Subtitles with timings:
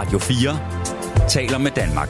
[0.00, 2.08] Radio 4 taler med Danmark.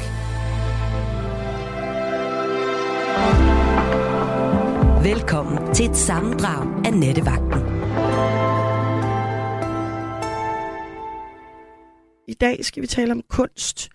[5.04, 7.60] Velkommen til et sammendrag af Nettevagten.
[12.28, 13.90] I dag skal vi tale om kunst.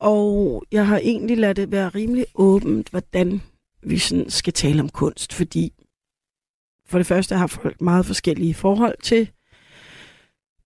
[0.00, 3.42] Og jeg har egentlig ladet det være rimelig åbent, hvordan
[3.82, 5.72] vi sådan skal tale om kunst, fordi
[6.86, 9.30] for det første har folk meget forskellige forhold til,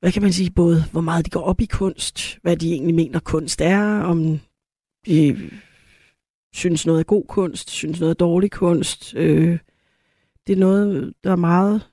[0.00, 2.94] hvad kan man sige, både hvor meget de går op i kunst, hvad de egentlig
[2.94, 4.40] mener kunst er, om
[5.06, 5.50] de
[6.54, 9.14] synes noget er god kunst, synes noget er dårlig kunst.
[9.16, 9.58] Øh,
[10.46, 11.90] det er noget, der er meget,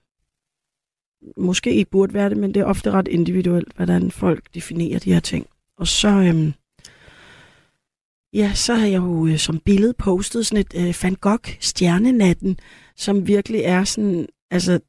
[1.38, 5.14] måske ikke burde være det, men det er ofte ret individuelt, hvordan folk definerer de
[5.14, 5.48] her ting.
[5.78, 6.54] Og så, øhm,
[8.34, 12.60] ja, så har jeg jo øh, som billede postet sådan et øh, Van Gogh stjernenatten,
[12.96, 14.80] som virkelig er sådan, altså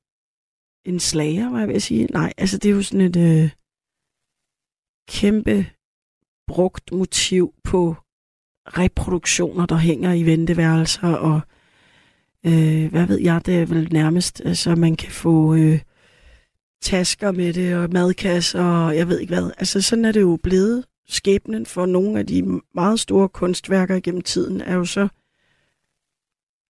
[0.88, 2.04] en slager, hvad jeg vil sige.
[2.04, 3.50] Nej, altså det er jo sådan et øh,
[5.08, 5.66] kæmpe
[6.46, 7.96] brugt motiv på
[8.66, 11.40] reproduktioner, der hænger i venteværelser, og
[12.46, 15.80] øh, hvad ved jeg, det er vel nærmest, altså man kan få øh,
[16.82, 19.50] tasker med det, og madkasser, og jeg ved ikke hvad.
[19.58, 20.84] Altså sådan er det jo blevet.
[21.10, 25.08] Skæbnen for nogle af de meget store kunstværker gennem tiden er jo så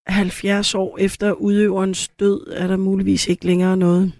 [0.08, 4.12] 70 år efter udøverens død, er der muligvis ikke længere noget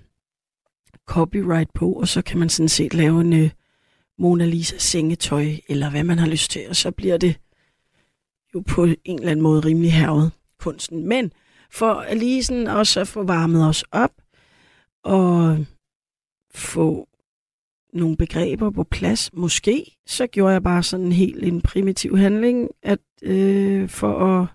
[1.06, 3.50] copyright på, og så kan man sådan set lave en øh,
[4.19, 7.39] Mona Lisa sengetøj, eller hvad man har lyst til, og så bliver det
[8.55, 11.08] jo på en eller anden måde rimelig hervet kunsten.
[11.08, 11.33] Men
[11.70, 14.12] for lige sådan også at få varmet os op,
[15.02, 15.58] og
[16.55, 17.08] få
[17.92, 22.69] nogle begreber på plads, måske, så gjorde jeg bare sådan en helt en primitiv handling,
[22.83, 24.47] at øh, for at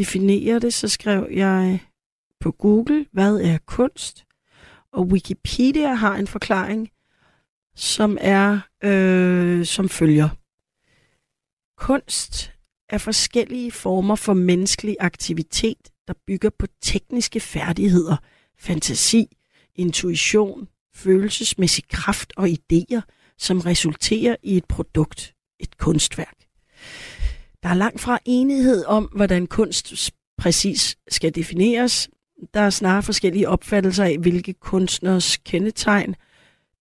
[0.00, 1.80] definere det, så skrev jeg
[2.40, 4.24] på Google, hvad er kunst?
[4.92, 6.90] Og Wikipedia har en forklaring,
[7.76, 10.28] som er øh, som følger.
[11.76, 12.52] Kunst
[12.88, 18.16] er forskellige former for menneskelig aktivitet, der bygger på tekniske færdigheder,
[18.58, 19.26] fantasi,
[19.74, 23.00] intuition, følelsesmæssig kraft og idéer,
[23.38, 26.39] som resulterer i et produkt, et kunstværk.
[27.62, 32.08] Der er langt fra enighed om, hvordan kunst præcis skal defineres.
[32.54, 36.14] Der er snarere forskellige opfattelser af, hvilke kunstners kendetegn,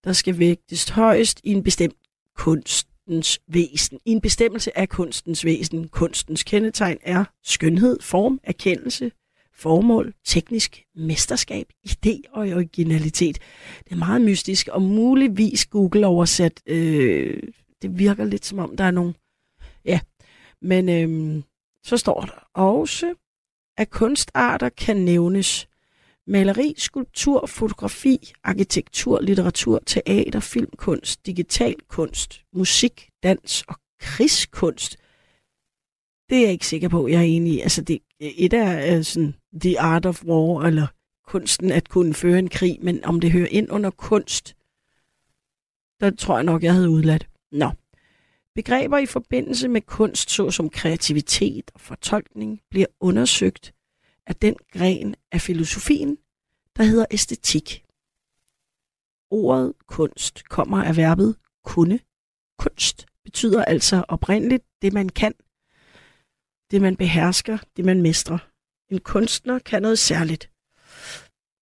[0.03, 1.95] der skal vægtes højst i en bestemt
[2.35, 3.99] kunstens væsen.
[4.05, 5.87] I en bestemmelse af kunstens væsen.
[5.87, 9.11] Kunstens kendetegn er skønhed, form, erkendelse,
[9.53, 13.37] formål, teknisk mesterskab, idé og originalitet.
[13.83, 17.43] Det er meget mystisk, og muligvis Google-oversat, øh,
[17.81, 19.13] det virker lidt som om, der er nogle...
[20.61, 21.43] Men øhm,
[21.83, 23.15] så står der også,
[23.77, 25.67] at kunstarter kan nævnes
[26.27, 34.97] maleri, skulptur, fotografi, arkitektur, litteratur, teater, filmkunst, digital kunst, musik, dans og krigskunst.
[36.29, 37.59] Det er jeg ikke sikker på, jeg er enig i.
[37.59, 40.87] Altså, det, et er øh, sådan The Art of War, eller
[41.27, 44.55] kunsten at kunne føre en krig, men om det hører ind under kunst,
[45.99, 47.29] der tror jeg nok, jeg havde udladt.
[47.51, 47.71] Nå.
[48.59, 53.73] Begreber i forbindelse med kunst, såsom kreativitet og fortolkning, bliver undersøgt
[54.27, 56.17] af den gren af filosofien,
[56.77, 57.85] der hedder æstetik.
[59.31, 61.99] Ordet kunst kommer af verbet kunne.
[62.57, 65.33] Kunst betyder altså oprindeligt det, man kan,
[66.71, 68.37] det man behersker, det man mestrer.
[68.89, 70.51] En kunstner kan noget særligt.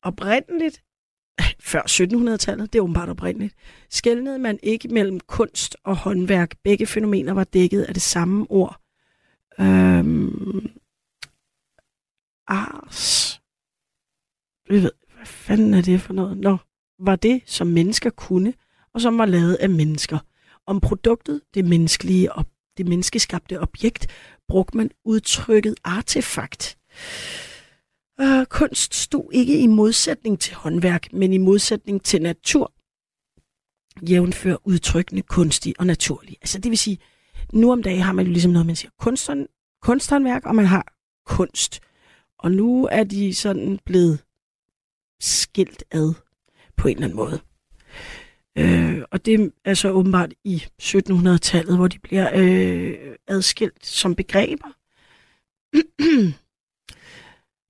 [0.02, 0.84] Oprindeligt,
[1.72, 3.56] før 1700-tallet, det er åbenbart oprindeligt,
[3.90, 6.56] skældnede man ikke mellem kunst og håndværk.
[6.64, 8.82] Begge fænomener var dækket af det samme ord.
[9.60, 10.70] Øhm,
[12.48, 13.42] ars.
[14.70, 16.38] Jeg ved, hvad fanden er det for noget?
[16.38, 16.58] Nå,
[17.00, 18.54] var det, som mennesker kunne,
[18.94, 20.20] og som var lavet af mennesker.
[20.66, 22.46] Om produktet, det menneskelige og
[22.78, 24.08] det menneskeskabte objekt,
[24.48, 26.78] brugte man udtrykket artefakt.
[28.22, 32.74] Øh, kunst stod ikke i modsætning til håndværk, men i modsætning til natur.
[34.10, 36.38] Jævnfør udtrykkende kunstig og naturlig.
[36.42, 37.00] Altså det vil sige,
[37.54, 39.48] nu om dagen har man jo ligesom noget, man siger kunsthånd,
[39.82, 40.94] kunsthåndværk, og man har
[41.26, 41.80] kunst.
[42.40, 44.24] Og nu er de sådan blevet
[45.20, 46.14] skilt ad
[46.78, 47.40] på en eller anden måde.
[48.58, 54.68] Øh, og det er så åbenbart i 1700-tallet, hvor de bliver øh, adskilt som begreber.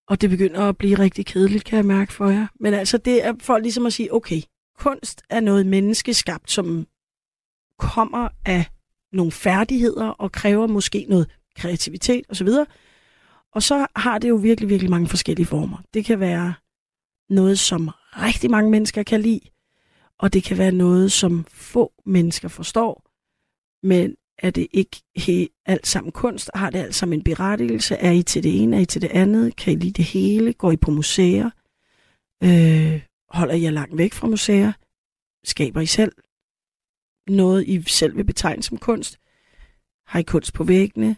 [0.07, 2.47] og det begynder at blive rigtig kedeligt, kan jeg mærke for jer.
[2.59, 4.41] Men altså, det er for ligesom at sige, okay,
[4.79, 6.87] kunst er noget menneskeskabt, som
[7.79, 8.65] kommer af
[9.11, 12.47] nogle færdigheder og kræver måske noget kreativitet osv.
[13.53, 15.77] Og så har det jo virkelig, virkelig mange forskellige former.
[15.93, 16.53] Det kan være
[17.29, 19.41] noget, som rigtig mange mennesker kan lide,
[20.19, 23.03] og det kan være noget, som få mennesker forstår,
[23.83, 26.51] Men er det ikke he, alt sammen kunst?
[26.53, 27.95] Har det alt sammen en berettigelse?
[27.95, 28.75] Er I til det ene?
[28.75, 29.55] Er I til det andet?
[29.55, 30.53] Kan I lide det hele?
[30.53, 31.49] Går I på museer?
[32.43, 34.73] Øh, holder I jer langt væk fra museer?
[35.43, 36.11] Skaber I selv
[37.27, 39.19] noget, I selv vil betegne som kunst?
[40.05, 41.15] Har I kunst på væggene?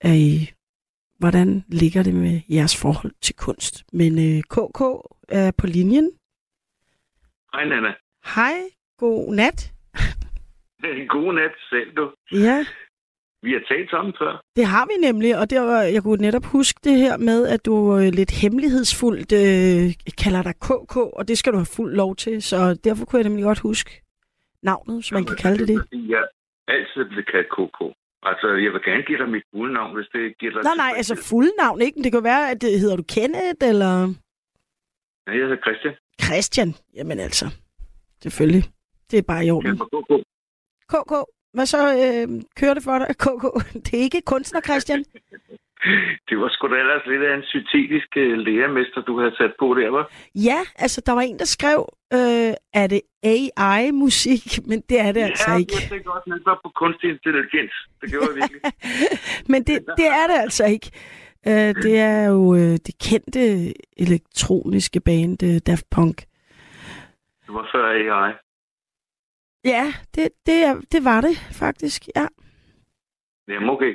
[0.00, 0.50] Er I...
[1.18, 3.84] Hvordan ligger det med jeres forhold til kunst?
[3.92, 4.80] Men øh, KK
[5.28, 6.10] er på linjen.
[7.52, 7.94] Hej, Nana.
[8.34, 8.54] Hej,
[8.98, 9.72] god nat.
[11.08, 12.04] God nat selv, du.
[12.32, 12.66] Ja,
[13.42, 14.40] Vi har talt sammen før.
[14.56, 17.64] det har vi nemlig, og det var, jeg kunne netop huske det her med, at
[17.66, 19.84] du øh, lidt hemmelighedsfuldt øh,
[20.22, 23.28] kalder dig KK, og det skal du have fuld lov til, så derfor kunne jeg
[23.28, 23.90] nemlig godt huske
[24.62, 26.08] navnet, hvis man kan kalde det det.
[26.14, 26.24] Jeg
[26.68, 27.78] altid blev kaldt KK.
[28.30, 30.62] Altså, jeg vil gerne give dig mit fulde navn, hvis det giver dig...
[30.62, 31.96] Nej, nej, altså fuld navn, ikke?
[31.96, 33.92] Men det kan være, at det hedder du Kenneth, eller
[35.26, 35.94] Nej, jeg hedder Christian.
[36.22, 36.68] Christian.
[36.94, 37.46] Jamen altså,
[38.22, 38.62] selvfølgelig.
[39.10, 39.66] Det er bare i orden.
[39.68, 40.24] Jeg KK.
[40.92, 41.12] KK,
[41.54, 43.08] hvad så øh, kører det for dig?
[43.24, 43.44] KK,
[43.84, 45.04] det er ikke kunstner, Christian.
[46.28, 49.66] Det var sgu da ellers lidt af en syntetisk øh, lærermester, du havde sat på
[49.74, 50.12] der, var.
[50.34, 51.80] Ja, altså, der var en, der skrev,
[52.12, 54.44] øh, er det AI-musik?
[54.68, 55.72] Men det er det ja, altså ikke.
[55.80, 57.74] jeg tænkte også, at var på kunstig intelligens.
[58.00, 58.60] Det gjorde jeg virkelig.
[59.52, 60.90] Men det, det er det altså ikke.
[61.46, 63.40] Øh, det er jo øh, det kendte
[63.96, 66.16] elektroniske band øh, Daft Punk.
[67.46, 68.32] Det var før AI.
[69.64, 70.56] Ja, det, det,
[70.92, 72.26] det var det faktisk, ja.
[73.48, 73.94] Jamen okay.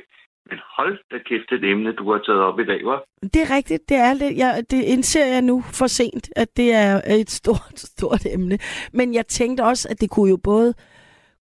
[0.50, 3.04] Men hold da kæft et emne, du har taget op i dag, var.
[3.21, 4.38] Det er rigtigt, det er det.
[4.38, 8.57] Jeg, det indser jeg nu for sent, at det er et stort, stort emne.
[8.94, 10.74] Men jeg tænkte også, at det kunne jo både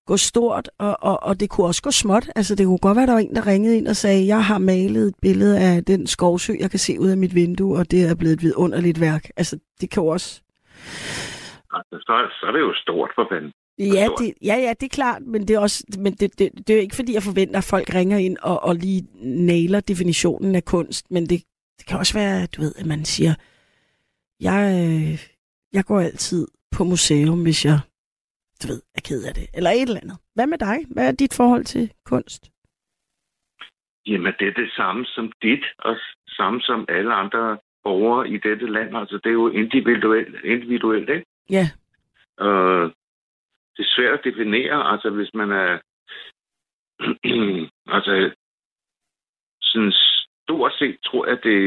[0.06, 2.26] gå stort, og, og, og det kunne også gå småt.
[2.36, 4.44] Altså, det kunne godt være, at der var en, der ringede ind og sagde, jeg
[4.44, 7.90] har malet et billede af den skovsø, jeg kan se ud af mit vindue, og
[7.90, 9.24] det er blevet et vidunderligt værk.
[9.36, 10.42] Altså, det kan jo også...
[11.76, 13.52] Altså, så, så er det jo stort for fanden.
[13.78, 16.70] Ja, det, ja, ja, det er klart, men det er også, men det, det, det
[16.70, 19.02] er jo ikke fordi, jeg forventer, at folk ringer ind og, og lige
[19.50, 21.42] nailer definitionen af kunst, men det,
[21.78, 23.34] det kan også være, du ved, at man siger,
[24.40, 25.18] jeg, øh,
[25.72, 27.78] jeg går altid på museum, hvis jeg,
[28.62, 30.18] du ved, er ked af det, eller et eller andet.
[30.34, 30.78] Hvad med dig?
[30.90, 32.50] Hvad er dit forhold til kunst?
[34.06, 35.96] Jamen, det er det samme som dit, og
[36.28, 38.96] samme som alle andre borgere i dette land.
[38.96, 41.26] Altså, det er jo individuelt, individuelt ikke?
[41.50, 41.68] Ja,
[42.40, 42.90] Øh,
[43.78, 45.78] det er svært at definere, altså hvis man er...
[47.96, 48.34] altså,
[49.60, 49.92] sådan
[50.44, 51.58] stort set tror jeg, det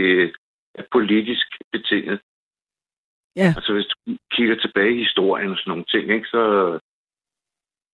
[0.75, 2.19] er politisk betinget.
[3.35, 3.53] Ja.
[3.57, 6.43] Altså, hvis du kigger tilbage i historien og sådan nogle ting, ikke, så...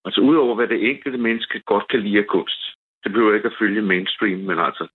[0.06, 2.62] Altså, udover hvad det enkelte menneske godt kan lide af kunst,
[3.04, 4.88] det behøver ikke at følge mainstream, men altså,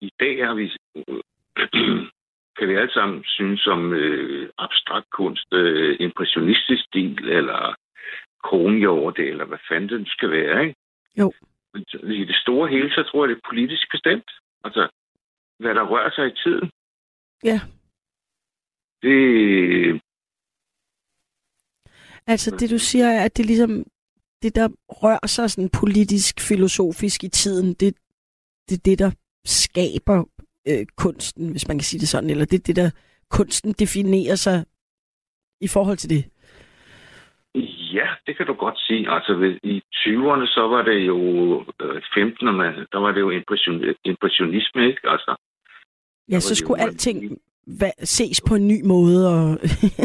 [0.00, 0.66] i dag er vi,
[2.60, 7.74] kan vi alle sammen synes om øh, abstrakt kunst, øh, impressionistisk stil, eller
[8.44, 10.74] kronhjorte, eller hvad fanden det skal være, ikke?
[11.18, 11.32] Jo.
[11.72, 14.30] Men i det store hele, så tror jeg, det er politisk bestemt.
[14.64, 14.88] Altså,
[15.58, 16.70] hvad der rører sig i tiden.
[17.44, 17.60] Ja.
[19.02, 20.00] Det,
[22.26, 23.84] altså det du siger er, at det ligesom,
[24.42, 27.94] det der rører sig sådan politisk, filosofisk i tiden, det,
[28.68, 29.10] det er det, der
[29.44, 30.24] skaber
[30.70, 32.90] øh, kunsten, hvis man kan sige det sådan, eller det er det, der
[33.30, 34.64] kunsten definerer sig
[35.60, 36.24] i forhold til det.
[37.94, 39.10] Ja, det kan du godt sige.
[39.10, 41.18] Altså i 20'erne, så var det jo
[41.82, 45.00] øh, 15'erne, der var det jo impression, impressionisme, ikke?
[45.04, 45.36] Altså,
[46.30, 47.38] Ja, så det skulle jo- alting
[48.02, 49.28] ses på en ny måde.
[49.34, 49.58] Og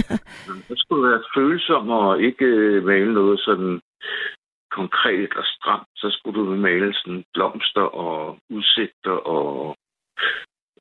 [0.70, 3.82] der skulle være følsom og ikke øh, male noget sådan
[4.72, 5.88] konkret og stramt.
[5.96, 9.76] Så skulle du male sådan blomster og udsigter og...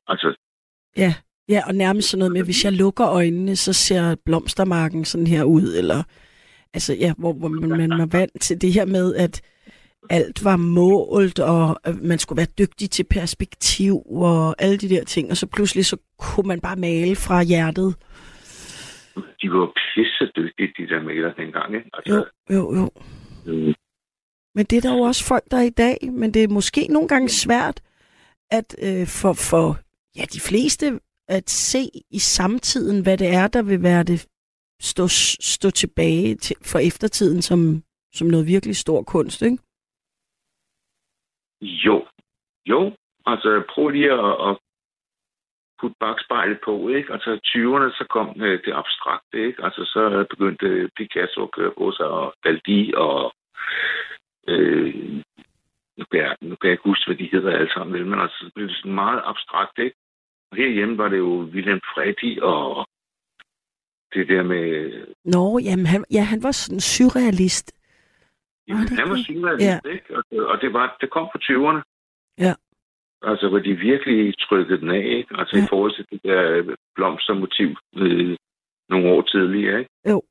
[0.07, 0.35] Altså,
[0.97, 1.13] ja,
[1.49, 5.43] ja, og nærmest sådan noget med, hvis jeg lukker øjnene, så ser blomstermarken sådan her
[5.43, 5.75] ud.
[5.77, 6.03] Eller,
[6.73, 9.41] altså ja, hvor, hvor man, man var vant til det her med, at
[10.09, 15.03] alt var målt, og øh, man skulle være dygtig til perspektiv og alle de der
[15.03, 15.31] ting.
[15.31, 17.95] Og så pludselig så kunne man bare male fra hjertet.
[19.41, 21.89] de var pisse dygtige, de der maler dengang, ikke?
[21.93, 22.89] Altså, Jo, jo, jo.
[23.51, 23.73] øh,
[24.55, 25.97] Men det er der jo også folk, der er i dag.
[26.11, 27.81] Men det er måske nogle gange svært
[28.51, 29.79] at øh, for, for
[30.17, 31.79] ja, de fleste at se
[32.11, 34.27] i samtiden, hvad det er, der vil være det
[34.79, 35.07] stå,
[35.53, 37.59] stå tilbage til, for eftertiden som,
[38.13, 39.57] som noget virkelig stor kunst, ikke?
[41.61, 42.07] Jo.
[42.65, 42.95] Jo.
[43.25, 44.57] Altså, prøv lige at, at
[45.79, 47.13] putte bagspejlet på, ikke?
[47.13, 49.63] Altså, 20'erne, så kom øh, det abstrakte, ikke?
[49.63, 53.33] Altså, så begyndte Picasso at køre på sig, og Daldi, og
[54.47, 54.93] øh,
[55.97, 58.45] nu, kan jeg, nu kan jeg ikke huske, hvad de hedder alle sammen, men altså,
[58.45, 59.97] det blev det sådan meget abstrakt, ikke?
[60.51, 62.87] Og herhjemme var det jo Wilhelm Freddy, og
[64.13, 64.63] det der med
[65.25, 67.71] Nå, jamen han, ja, han var sådan surrealist.
[68.67, 69.79] Jamen, det han var sygemeldt, ja.
[69.91, 70.17] ikke?
[70.17, 71.81] Og, og det, var, det kom fra 20'erne.
[72.45, 72.53] Ja.
[73.21, 75.35] Altså, hvor de virkelig trykkede den af, ikke?
[75.39, 75.63] Altså, Ja.
[75.63, 78.37] i forhold til det der blomstermotiv øh,
[78.89, 79.91] nogle år tidligere, ikke?
[80.09, 80.21] Jo.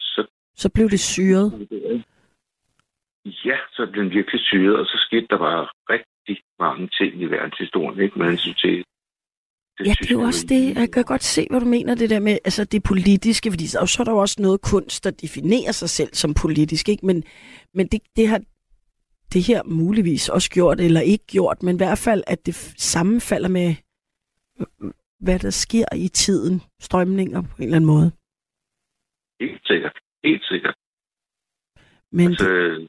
[0.00, 1.68] Så, Så blev det syret.
[3.44, 7.24] ja, så blev den virkelig syret, og så skete der bare rigtig mange ting i
[7.26, 8.18] verdenshistorien, ikke?
[8.18, 8.84] Med hensyn til
[9.84, 10.74] Ja, det er jo også det.
[10.76, 13.86] Jeg kan godt se, hvad du mener, det der med altså det politiske, fordi så,
[13.86, 17.06] så er der jo også noget kunst, der definerer sig selv som politisk, ikke?
[17.06, 17.24] Men,
[17.74, 18.40] men det, det har
[19.32, 23.48] det her muligvis også gjort, eller ikke gjort, men i hvert fald, at det sammenfalder
[23.48, 23.74] med,
[25.20, 28.12] hvad der sker i tiden, strømninger på en eller anden måde.
[29.40, 29.98] Helt sikkert.
[30.24, 30.74] Helt sikkert.
[32.12, 32.88] Men Altså, det,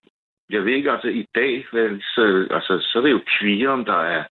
[0.49, 4.01] jeg ved ikke, altså i dag, vel, så, altså, så er det jo Queer, der
[4.15, 4.23] er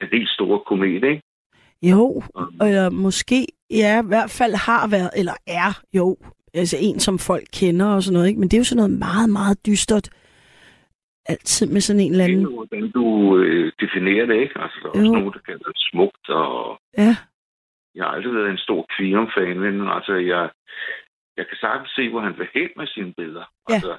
[0.00, 1.22] en helt store komet, ikke?
[1.82, 6.16] Jo, Og, eller måske, ja, i hvert fald har været, eller er, jo,
[6.54, 8.40] altså en, som folk kender og sådan noget, ikke?
[8.40, 10.08] Men det er jo sådan noget meget, meget dystert,
[11.26, 14.60] altid med sådan en eller det er anden, jo, hvordan du øh, definerer det, ikke?
[14.64, 15.12] Altså, der er også Jo.
[15.12, 17.16] nogen, der kalder det smukt, og ja,
[17.94, 20.50] jeg har aldrig været en stor Queer-fan, men altså, jeg,
[21.38, 23.46] jeg kan sagtens se, hvor han vil hen med sine billeder.
[23.70, 23.74] Ja.
[23.74, 23.94] Altså,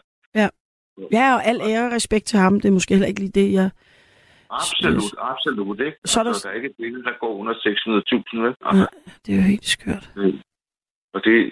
[1.11, 2.59] Ja, og al ære og respekt til ham.
[2.59, 3.69] Det er måske heller ikke lige det, jeg...
[4.49, 5.97] absolut, absolut, ikke?
[6.05, 8.55] Så er der- altså, der er ikke et billede, der går under 600.000, vel?
[8.61, 8.87] Altså,
[9.25, 10.11] Det er jo helt skørt.
[11.13, 11.51] Og det er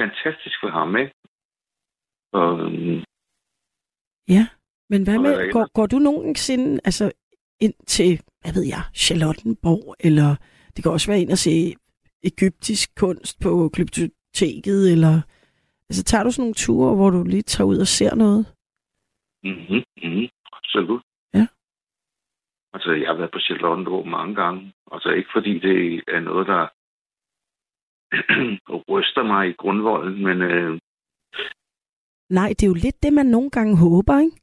[0.00, 1.12] fantastisk for ham, ikke?
[2.32, 3.04] Og, øhm,
[4.28, 4.48] Ja,
[4.90, 5.52] men hvad med...
[5.52, 7.12] Går, går du nogensinde altså,
[7.60, 10.36] ind til, hvad ved jeg, Charlottenborg, eller
[10.76, 11.74] det kan også være ind og se
[12.22, 15.14] egyptisk kunst på glyptoteket, eller...
[15.88, 18.46] Altså, tager du sådan nogle ture, hvor du lige tager ud og ser noget?
[19.44, 21.02] mm-hmm, mm-hmm, absolut.
[22.72, 24.72] Altså, jeg har været på Charlottenborg mange gange.
[24.92, 26.62] Altså, ikke fordi det er noget, der
[28.92, 30.78] ryster mig i grundvolden, men øh,
[32.30, 34.36] Nej, det er jo lidt det, man nogle gange håber, ikke?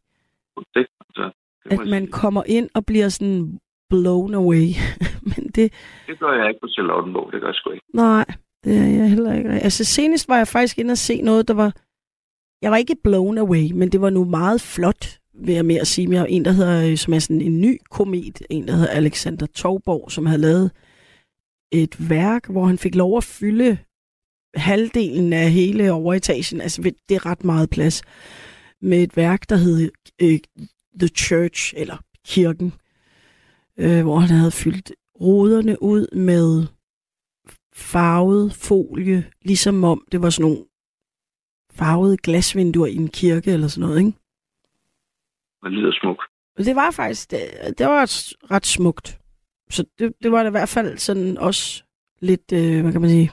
[0.75, 1.31] det, altså,
[1.63, 2.11] det, At man sige.
[2.11, 4.67] kommer ind og bliver sådan blown away.
[5.31, 5.73] men det,
[6.07, 7.85] det gør jeg ikke på Charlottenborg, det gør jeg sgu ikke.
[7.93, 8.25] Nej,
[8.63, 9.49] det er jeg heller ikke.
[9.49, 11.71] Altså senest var jeg faktisk inde og se noget, der var...
[12.61, 16.11] Jeg var ikke blown away, men det var nu meget flot, vil jeg mere sige.
[16.11, 18.89] Jeg har en, der hedder, øh, som er sådan en ny komet, en, der hedder
[18.89, 20.71] Alexander Torborg, som havde lavet
[21.71, 23.77] et værk, hvor han fik lov at fylde
[24.55, 28.01] halvdelen af hele overetagen, altså det er ret meget plads,
[28.81, 29.91] med et værk, der hed
[30.21, 30.39] øh,
[30.99, 32.73] The Church, eller Kirken,
[33.77, 34.91] øh, hvor han havde fyldt
[35.21, 36.65] ruderne ud med
[37.73, 40.65] farvet folie, ligesom om det var sådan nogle
[41.71, 44.17] farvede glasvinduer i en kirke eller sådan noget, ikke?
[45.63, 46.21] Det lyder smukt.
[46.57, 47.39] Og det var faktisk, det,
[47.77, 48.01] det var
[48.51, 49.19] ret smukt.
[49.69, 51.83] Så det, det var da i hvert fald sådan også
[52.19, 53.31] lidt, øh, hvad kan man sige,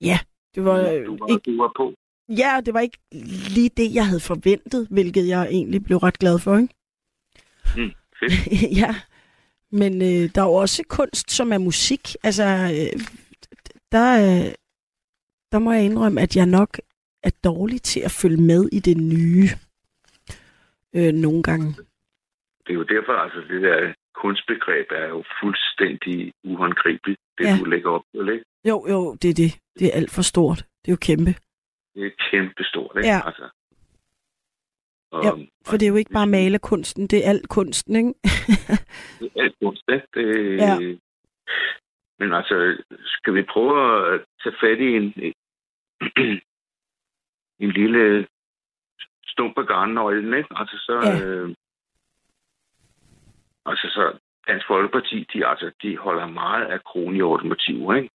[0.00, 0.18] ja,
[0.54, 1.94] det var øh, Du var, ikke, du var på.
[2.28, 2.98] ja, det var ikke
[3.54, 6.74] lige det, jeg havde forventet, hvilket jeg egentlig blev ret glad for, ikke?
[7.76, 7.90] Mm,
[8.20, 8.32] fedt.
[8.82, 8.94] ja,
[9.72, 12.14] men øh, der er jo også kunst, som er musik.
[12.22, 13.00] Altså, øh,
[13.92, 14.08] der,
[14.46, 14.52] øh,
[15.52, 16.80] der må jeg indrømme, at jeg nok
[17.22, 19.48] er dårlig til at følge med i det nye
[20.96, 21.66] øh, nogle gange.
[22.66, 27.56] Det er jo derfor, altså det der kunstbegreb er jo fuldstændig uhåndgribeligt, det Ja.
[27.60, 28.44] du lægger op til, ikke?
[28.68, 29.58] Jo, jo, det er det.
[29.78, 30.58] Det er alt for stort.
[30.58, 31.30] Det er jo kæmpe.
[31.94, 33.08] Det er kæmpestort, ikke?
[33.08, 33.20] Ja.
[33.26, 33.48] Altså.
[35.10, 35.30] Og, Ja,
[35.66, 38.14] For det er jo ikke bare malerkunsten, det er alt kunsten, ikke?
[39.20, 40.06] Det er alt kunst, ikke?
[40.14, 40.78] Det, Ja.
[42.18, 45.14] Men altså, skal vi prøve at tage fat i en,
[47.58, 48.26] en lille
[49.32, 50.48] stump af garnnøglen, ikke?
[50.60, 50.94] Altså, så...
[51.04, 51.24] Ja.
[51.24, 51.48] Øh,
[53.66, 54.18] altså, så
[54.48, 58.10] Dansk Folkeparti, de, altså, de holder meget af kronhjortemotiver, ikke?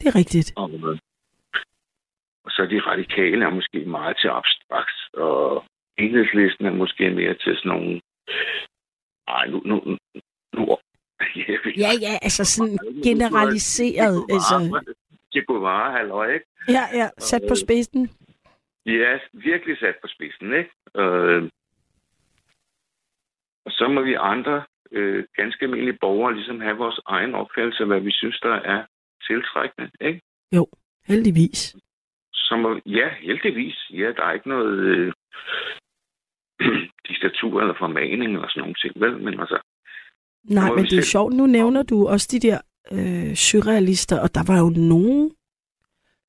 [0.00, 0.52] Det er rigtigt.
[0.56, 0.98] Og, øh,
[2.44, 5.64] og så er de radikale er måske meget til abstrakt, og
[5.98, 8.00] enhedslisten er måske mere til sådan nogle...
[9.28, 9.62] Ej, nu...
[9.64, 9.96] nu, nu,
[10.54, 10.76] nu
[11.36, 14.26] ja, Ja, ja, altså sådan generaliseret.
[14.30, 14.82] Altså,
[15.32, 16.46] Det kunne være, halløj, ikke?
[16.68, 18.10] ja, ja, sat på spidsen.
[18.86, 20.70] Ja, virkelig sat på spidsen, ikke?
[20.96, 21.42] Øh,
[23.66, 27.86] og så må vi andre øh, ganske almindelige borgere ligesom have vores egen opfattelse af,
[27.86, 28.84] hvad vi synes, der er
[29.26, 30.20] tiltrækkende, ikke?
[31.06, 31.76] Heldigvis.
[32.32, 33.76] Så må, ja, heldigvis.
[33.90, 35.12] Ja, der er ikke noget øh,
[37.08, 39.18] diktatur eller formaning eller sådan nogle ting, vel?
[39.22, 39.58] Men altså,
[40.44, 41.34] Nej, men det er selv- sjovt.
[41.34, 42.58] Nu nævner du også de der
[42.92, 45.30] øh, surrealister, og der var jo nogle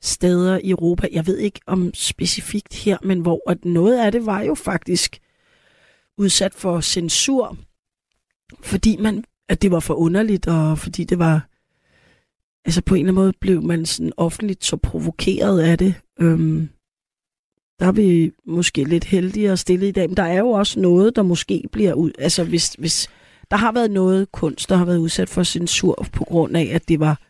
[0.05, 4.25] steder i Europa, jeg ved ikke om specifikt her, men hvor at noget af det
[4.25, 5.19] var jo faktisk
[6.17, 7.57] udsat for censur,
[8.61, 11.49] fordi man, at det var for underligt, og fordi det var,
[12.65, 15.93] altså på en eller anden måde blev man sådan offentligt så provokeret af det.
[16.19, 16.69] Øhm,
[17.79, 20.09] der er vi måske lidt heldige stille i dag.
[20.09, 22.11] Men der er jo også noget, der måske bliver ud...
[22.19, 23.09] Altså, hvis, hvis
[23.51, 26.87] der har været noget kunst, der har været udsat for censur på grund af, at
[26.87, 27.21] det var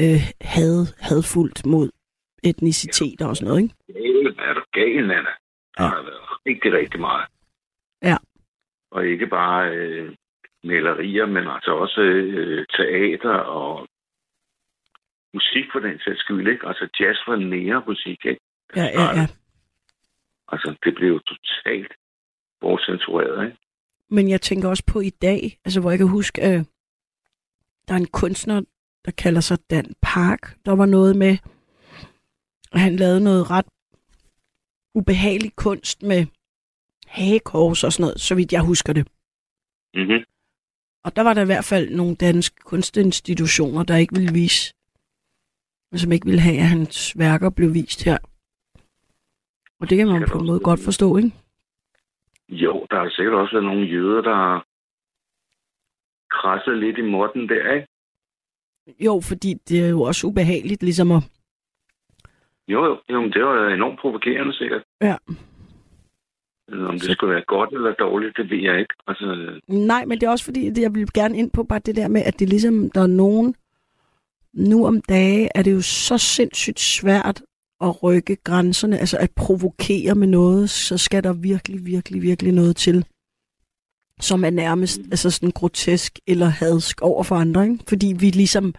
[0.00, 1.90] øh, had, hadfuldt mod
[2.44, 3.74] etnicitet og sådan noget, ikke?
[4.38, 5.30] Er du galen, Anna.
[5.78, 5.88] Der Ja.
[5.88, 7.26] har været rigtig, rigtig meget.
[8.02, 8.16] Ja.
[8.90, 10.14] Og ikke bare øh,
[10.64, 13.88] malerier, men altså også øh, teater og
[15.34, 16.66] musik for den sags skyld, ikke?
[16.68, 18.40] Altså jazz var nære musik, ikke?
[18.76, 19.26] Ja, ja, ja.
[20.48, 21.92] Altså, det blev jo totalt
[22.60, 23.58] bortcensureret, ikke?
[24.10, 26.64] Men jeg tænker også på i dag, altså hvor jeg kan huske, øh,
[27.88, 28.62] der er en kunstner,
[29.06, 30.56] der kalder sig Dan Park.
[30.66, 31.38] Der var noget med,
[32.72, 33.66] at han lavede noget ret
[34.94, 36.26] ubehagelig kunst med
[37.06, 39.08] hagekors og sådan noget, så vidt jeg husker det.
[39.94, 40.24] Mm-hmm.
[41.04, 44.74] Og der var der i hvert fald nogle danske kunstinstitutioner, der ikke ville vise,
[45.94, 48.18] som ikke ville have, at hans værker blev vist her.
[49.80, 51.32] Og det kan man på en måde godt forstå, ikke?
[52.48, 54.66] Jo, der har sikkert også været nogle jøder, der har
[56.30, 57.86] krasset lidt i måtten der, ikke?
[59.00, 61.22] Jo, fordi det er jo også ubehageligt, ligesom at...
[62.68, 64.82] Jo, jo, jo det var enormt provokerende sikkert.
[65.02, 65.16] Ja.
[66.72, 68.94] Om det skulle være godt eller dårligt, det ved jeg ikke.
[69.06, 72.08] Altså, Nej, men det er også fordi, jeg vil gerne ind på bare det der
[72.08, 73.54] med, at det ligesom, der er nogen...
[74.52, 77.42] Nu om dage er det jo så sindssygt svært
[77.80, 82.76] at rykke grænserne, altså at provokere med noget, så skal der virkelig, virkelig, virkelig noget
[82.76, 83.06] til,
[84.20, 87.78] som er nærmest altså sådan grotesk eller hadsk over for andre, ikke?
[87.88, 88.74] Fordi vi ligesom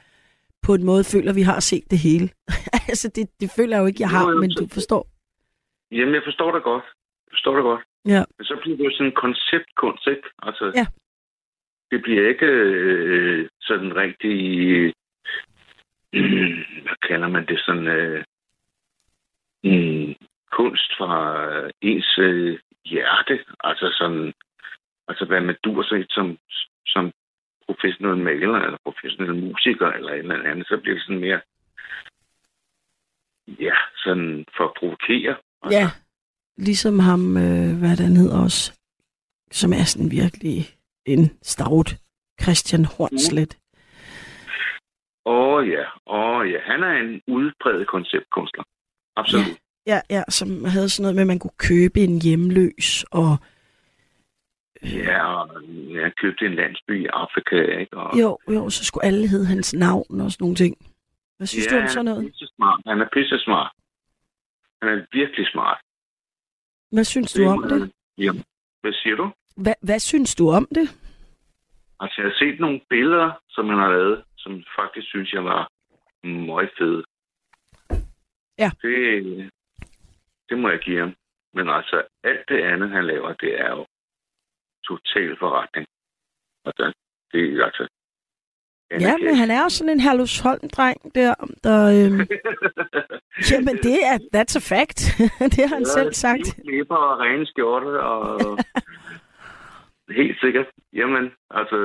[0.61, 2.29] på en måde føler, at vi har set det hele.
[2.89, 5.07] altså, det, det føler jeg jo ikke, jeg har, men du forstår.
[5.91, 6.83] jamen, jeg forstår det godt.
[7.25, 7.81] Jeg forstår det godt.
[8.05, 8.23] Ja.
[8.37, 10.27] Men så bliver det jo sådan en konceptkunst, ikke?
[10.41, 10.85] Altså, Ja.
[11.91, 14.37] det bliver ikke øh, sådan rigtig...
[16.13, 17.59] Øh, hvad kalder man det?
[17.59, 17.87] Sådan...
[17.87, 18.23] Øh,
[19.63, 20.13] mm,
[20.51, 21.11] kunst fra
[21.45, 23.39] øh, ens øh, hjerte.
[23.63, 24.33] Altså sådan...
[25.07, 26.37] Altså, hvad man dur sig som,
[26.85, 27.11] som
[27.65, 31.41] professionel maler, eller professionel musiker, eller et eller andet, så bliver det sådan mere...
[33.47, 35.35] Ja, sådan for at provokere.
[35.63, 35.89] Altså, Ja,
[36.57, 38.79] ligesom ham, øh, hvad den hedder også,
[39.51, 40.57] som er sådan virkelig
[41.05, 41.89] en stavt,
[42.41, 43.57] Christian Hornslet.
[45.25, 46.59] Åh oh, ja, åh oh, ja.
[46.61, 48.63] Han er en udpræget konceptkunstner.
[49.15, 49.45] Absolut.
[49.87, 53.37] Ja, ja, som havde sådan noget med, at man kunne købe en hjemløs, og
[54.83, 57.97] Ja, og jeg købte en landsby i Afrika, ikke?
[57.97, 60.77] Og, jo, jo, så skulle alle hedde hans navn og sådan nogle ting.
[61.37, 62.17] Hvad synes ja, du om sådan noget?
[62.17, 62.81] Han er pisse smart.
[62.85, 63.71] Han er pisse smart.
[64.81, 65.79] Han er virkelig smart.
[66.91, 67.91] Hvad synes du om det?
[68.17, 68.43] Jamen,
[68.81, 69.31] hvad siger du?
[69.57, 70.87] Hvad, hvad synes du om det?
[71.99, 75.71] Altså, jeg har set nogle billeder, som han har lavet, som faktisk synes jeg var
[76.23, 77.03] meget fede.
[78.57, 78.71] Ja.
[78.81, 79.51] Det,
[80.49, 81.15] det må jeg give ham.
[81.53, 83.85] Men altså, alt det andet, han laver, det er jo
[84.87, 85.85] total forretning.
[86.65, 86.93] Altså,
[87.31, 87.87] det er altså...
[88.91, 92.19] Ja, men han er jo sådan en Herlufsholm-dreng der, der øhm,
[93.51, 94.99] jamen det er, that's a fact.
[95.55, 96.45] det har han selv sagt.
[96.67, 98.57] Klipper og rene skjorte, og
[100.19, 100.67] helt sikkert.
[100.93, 101.77] Jamen, altså...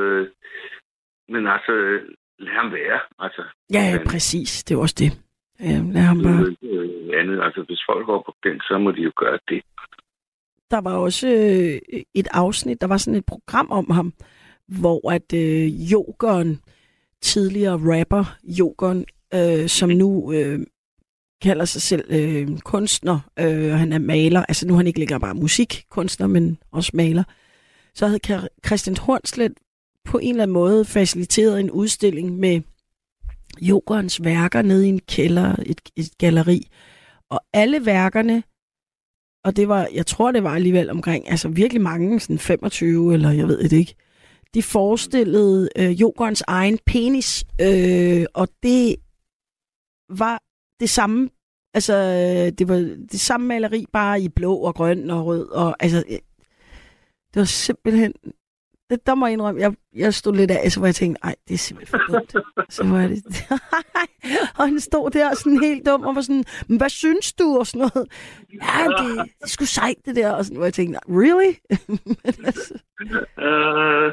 [1.29, 1.73] Men altså,
[2.38, 3.01] lad ham være.
[3.19, 4.65] Altså, Ja, ja, præcis.
[4.65, 5.11] Det er også det.
[5.61, 6.41] Ja, lad ham bare.
[7.21, 7.43] andet.
[7.43, 9.62] Altså, hvis folk går på den, så må de jo gøre det.
[10.73, 14.13] Der var også øh, et afsnit, der var sådan et program om ham,
[14.69, 16.61] hvor at øh, Jokeren,
[17.23, 19.05] tidligere rapper Jokeren,
[19.35, 20.67] øh, som nu øh,
[21.43, 24.99] kalder sig selv øh, kunstner, øh, og han er maler, altså nu er han ikke
[24.99, 27.25] længere bare musikkunstner, men også maler,
[27.95, 29.53] så havde Christian Hornslet
[30.05, 32.61] på en eller anden måde faciliteret en udstilling med
[33.61, 36.69] Jokerens værker nede i en kælder, et, et galleri.
[37.31, 38.43] Og alle værkerne,
[39.44, 43.31] og det var, jeg tror det var alligevel omkring, altså virkelig mange, sådan 25 eller
[43.31, 43.94] jeg ved det ikke,
[44.55, 48.96] de forestillede øh, Jokerens egen penis, øh, og det
[50.09, 50.42] var
[50.81, 51.31] det samme,
[51.74, 52.76] altså øh, det var
[53.12, 56.18] det samme maleri, bare i blå og grøn og rød, og altså, øh,
[57.35, 58.12] det var simpelthen,
[58.92, 61.35] det, der må jeg indrømme, jeg, jeg stod lidt af, så var jeg tænkte, ej,
[61.48, 62.35] det er simpelthen for dumt.
[62.74, 63.22] så var det,
[64.59, 67.66] og han stod der sådan helt dum, og var sådan, men hvad synes du, og
[67.66, 68.09] sådan noget.
[68.52, 71.52] Ja, det, det er sgu sejt, det der, og sådan, hvor jeg tænkte, really?
[72.26, 72.74] Men altså,
[73.48, 74.12] Øh,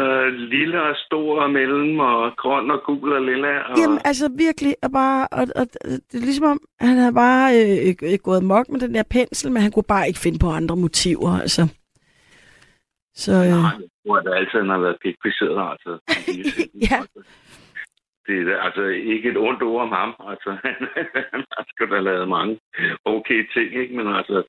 [0.00, 3.58] øh, lille og stor og mellem, og grøn og gul og lilla.
[3.58, 3.78] Og...
[3.78, 7.94] Jamen, altså virkelig, og bare, og, og, det er ligesom om, han havde bare øh,
[8.02, 10.76] øh, gået mok med den der pensel, men han kunne bare ikke finde på andre
[10.76, 11.68] motiver, altså.
[13.22, 15.92] Så, øh, Nej, jeg tror, at der altid har været pikfixeret, altså.
[16.90, 16.98] Ja.
[18.26, 20.10] Det er altså ikke et ondt ord om ham.
[20.30, 20.50] Altså,
[21.32, 22.58] han har sgu da lavet mange
[23.04, 23.96] okay ting, ikke?
[23.96, 24.42] Men altså,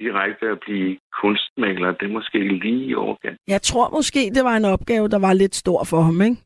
[0.00, 3.38] direkte at blive kunstmaler, det er måske lige i overkant.
[3.48, 6.36] Jeg tror måske, det var en opgave, der var lidt stor for ham, ikke?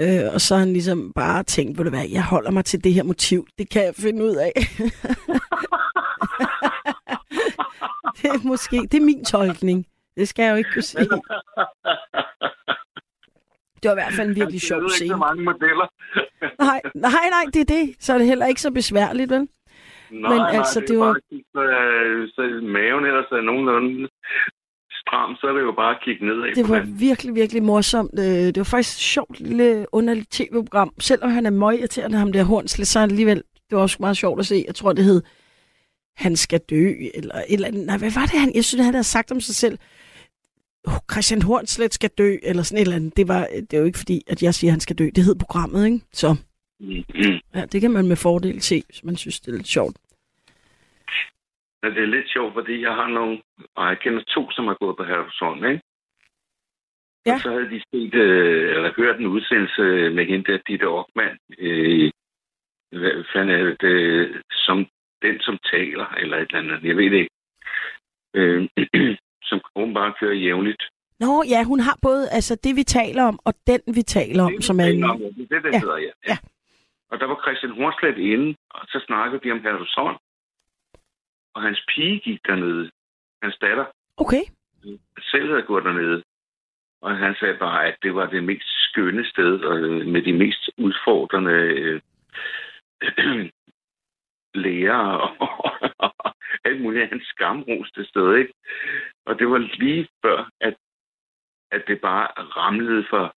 [0.00, 2.84] Øh, og så har han ligesom bare tænkt, ved du hvad, jeg holder mig til
[2.84, 3.46] det her motiv.
[3.58, 4.52] Det kan jeg finde ud af.
[8.18, 9.86] det er måske, det er min tolkning.
[10.16, 11.08] Det skal jeg jo ikke kunne sige.
[13.82, 15.10] Det var i hvert fald en virkelig sjov Jeg ved ikke scene.
[15.10, 15.86] så mange modeller.
[16.68, 17.94] Nej, nej, nej, det er det.
[18.00, 19.38] Så er det heller ikke så besværligt, vel?
[19.40, 19.48] Nej,
[20.10, 22.42] Men nej, altså, det, det var- bare, så, så
[22.76, 24.08] maven ellers er nogenlunde
[25.00, 26.54] stram, så er det jo bare at kigge nedad.
[26.54, 27.00] Det var den.
[27.00, 28.10] virkelig, virkelig morsomt.
[28.18, 30.92] Øh, Det var faktisk et sjovt lille underligt tv-program.
[31.00, 33.96] Selvom han er møg irriterende, ham der Hornslet, så er det alligevel, det var også
[34.00, 34.64] meget sjovt at se.
[34.66, 35.22] Jeg tror, det hed,
[36.16, 37.70] han skal dø, eller eller.
[37.70, 39.78] Nej, hvad var det, han, jeg synes, han havde sagt om sig selv?
[40.88, 43.16] Oh, Christian Hornslet skal dø, eller sådan et eller andet.
[43.16, 45.04] Det, var, det er jo ikke fordi, at jeg siger, at han skal dø.
[45.16, 46.00] Det hed programmet, ikke?
[46.12, 46.28] Så
[47.54, 49.96] ja, det kan man med fordel se, hvis man synes, det er lidt sjovt.
[51.82, 53.42] Men det er lidt sjovt, fordi jeg har nogle,
[53.76, 55.82] og jeg kender to, som har gået på Herlufsholm, ikke?
[57.26, 57.34] Ja.
[57.34, 59.82] Og så havde de set, øh, eller hørt en udsendelse
[60.16, 62.10] med hende der, Ditte Ockmann, øh,
[62.92, 64.86] hvad fanden er det, det, som
[65.22, 67.34] den, som taler, eller et eller andet, jeg ved det ikke.
[68.34, 68.68] Øh,
[69.60, 70.82] som åbenbart kører jævnligt.
[71.20, 74.60] Nå ja, hun har både altså det, vi taler om, og den, vi taler om,
[74.60, 75.02] som er en...
[75.02, 75.80] Det er det, det Ja.
[75.80, 76.10] hedder, ja.
[76.28, 76.36] Ja.
[77.10, 80.16] Og der var Christian Hornslet inde, og så snakkede de om Herlufsholm.
[81.54, 82.90] Og hans pige gik dernede.
[83.42, 83.84] Hans datter
[84.16, 84.44] Okay,
[85.30, 86.22] selv havde gået dernede.
[87.02, 90.32] Og han sagde bare, at det var det mest skønne sted, og øh, med de
[90.32, 92.00] mest udfordrende øh,
[94.64, 95.20] lærere
[95.98, 96.13] og
[96.64, 97.08] alt muligt.
[97.08, 98.52] Han skamroste sted, ikke?
[99.26, 100.74] Og det var lige før, at,
[101.70, 103.34] at det bare ramlede for,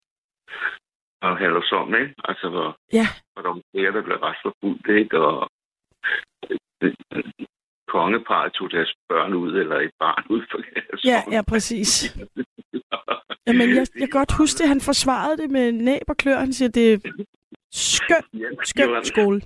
[1.22, 2.14] for Hallersson, ikke?
[2.24, 3.06] Altså, hvor, ja.
[3.32, 5.18] hvor der var flere, der blev ret forfulgt, ikke?
[5.18, 5.50] Og
[6.82, 6.94] øh,
[7.88, 11.10] kongeparet tog deres børn ud, eller et barn ud for Hallersson.
[11.12, 11.90] Ja, ja, præcis.
[13.46, 14.68] Jamen, jeg, jeg kan godt huske det.
[14.68, 16.38] Han forsvarede det med næb og klør.
[16.38, 16.98] Han siger, det er
[17.72, 19.40] skøn, Ja, det, skøn var, skole.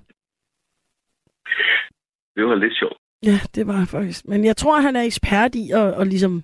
[2.36, 2.99] det var lidt sjovt.
[3.24, 4.28] Ja, det var faktisk.
[4.28, 6.42] Men jeg tror, han er ekspert i at, at ligesom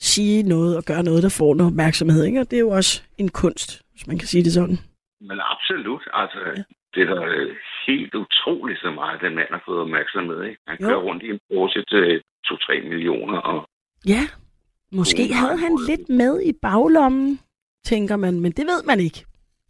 [0.00, 2.24] sige noget og gøre noget, der får noget opmærksomhed.
[2.24, 2.40] Ikke?
[2.40, 4.78] Og det er jo også en kunst, hvis man kan sige det sådan.
[5.20, 6.62] Men absolut, altså, Ja.
[6.94, 7.56] det er da øh,
[7.86, 10.42] helt utroligt så meget, den mand har fået opmærksomhed.
[10.42, 10.60] Ikke?
[10.68, 10.86] Han Jo.
[10.88, 13.68] kører rundt i en Porsche til 2-3 millioner, og
[14.06, 14.22] Ja,
[14.92, 17.40] måske God havde han lidt med i baglommen,
[17.84, 18.40] tænker man.
[18.40, 19.24] Men det ved man ikke.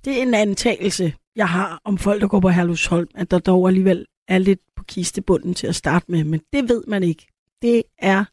[0.04, 3.68] Det er en antagelse, jeg har om folk, der går på Herlusholm, at der dog
[3.68, 6.24] alligevel er lidt på kistebunden til at starte med.
[6.24, 7.26] Men det ved man ikke.
[7.62, 8.24] Det er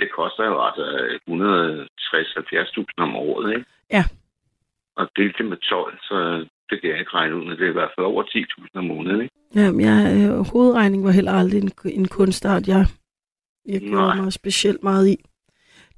[0.00, 0.84] det koster jo altså
[2.78, 3.50] 160-70.000 om året.
[3.52, 3.66] Ikke?
[3.90, 4.04] Ja.
[4.96, 7.70] Og delt det med 12, så det kan jeg ikke regne ud, men det er
[7.70, 9.20] i hvert fald over 10.000 om måneden.
[9.22, 9.34] Ikke?
[9.54, 12.86] Jamen, jeg, øh, hovedregning var heller aldrig en, en kunstart, jeg,
[13.66, 15.16] jeg gjorde mig specielt meget i.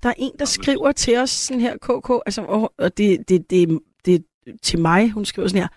[0.03, 3.51] Der er en, der skriver til os sådan her, KK, altså, og og det, det,
[3.51, 4.27] det, det
[4.63, 5.69] til mig, hun skriver sådan her,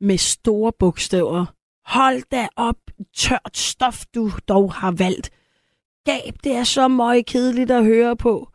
[0.00, 1.55] med store bogstaver.
[1.86, 2.76] Hold da op,
[3.16, 5.30] tørt stof, du dog har valgt.
[6.04, 8.48] Gab, det er så meget kedeligt at høre på.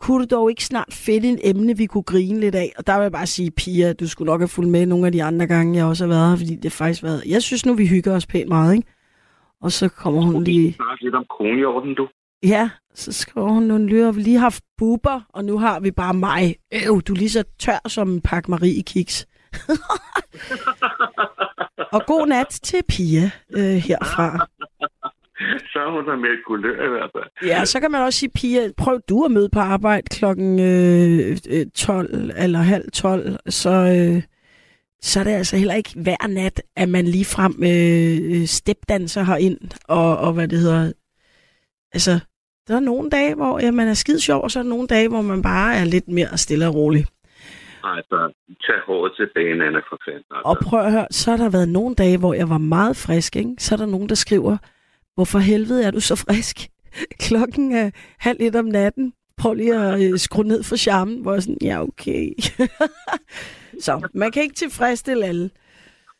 [0.00, 2.72] Kunne du dog ikke snart finde en emne, vi kunne grine lidt af?
[2.78, 5.12] Og der vil jeg bare sige, Pia, du skulle nok have fulgt med nogle af
[5.12, 7.22] de andre gange, jeg også har været her, fordi det har faktisk været...
[7.26, 8.88] Jeg synes nu, vi hygger os pænt meget, ikke?
[9.62, 10.74] Og så kommer hun lige...
[10.74, 12.08] Snakke lidt om kronhjorten, du.
[12.42, 14.14] Ja, så skriver hun nogle lyre.
[14.14, 16.56] Vi har lige haft buber, og nu har vi bare mig.
[16.86, 19.26] Øv, du er lige så tør som en pakke Marie Kiks.
[21.92, 24.46] og god nat til Pia øh, herfra.
[25.72, 27.50] så er hun der med et kulør i hvert fald.
[27.50, 31.36] Ja, så kan man også sige, Pia, prøv du at møde på arbejde klokken øh,
[31.50, 34.22] øh, 12 eller halv 12, så, øh,
[35.00, 39.58] så er det altså heller ikke hver nat, at man lige frem øh, stepdanser herind,
[39.88, 40.92] og, og hvad det hedder.
[41.92, 42.20] Altså,
[42.68, 44.86] der er nogle dage, hvor ja, man er skide sjov, og så er der nogle
[44.86, 47.06] dage, hvor man bare er lidt mere stille og rolig.
[47.94, 48.18] Altså,
[48.66, 50.24] tag håret tilbage, Anna, for fanden.
[50.30, 50.48] Altså.
[50.50, 53.36] Og prøv at høre, så har der været nogle dage, hvor jeg var meget frisk,
[53.36, 53.54] ikke?
[53.58, 54.56] Så er der nogen, der skriver,
[55.14, 56.56] hvorfor helvede er du så frisk?
[57.26, 59.12] Klokken er halv et om natten.
[59.38, 62.24] Prøv lige at øh, skrue ned for charmen, hvor jeg sådan, ja, okay.
[63.84, 65.50] så man kan ikke tilfredsstille alle.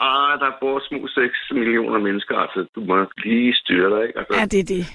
[0.01, 4.19] Ah, der bor små 6 millioner mennesker, altså du må lige styre dig, ikke?
[4.19, 4.87] Altså, Ja, det er det.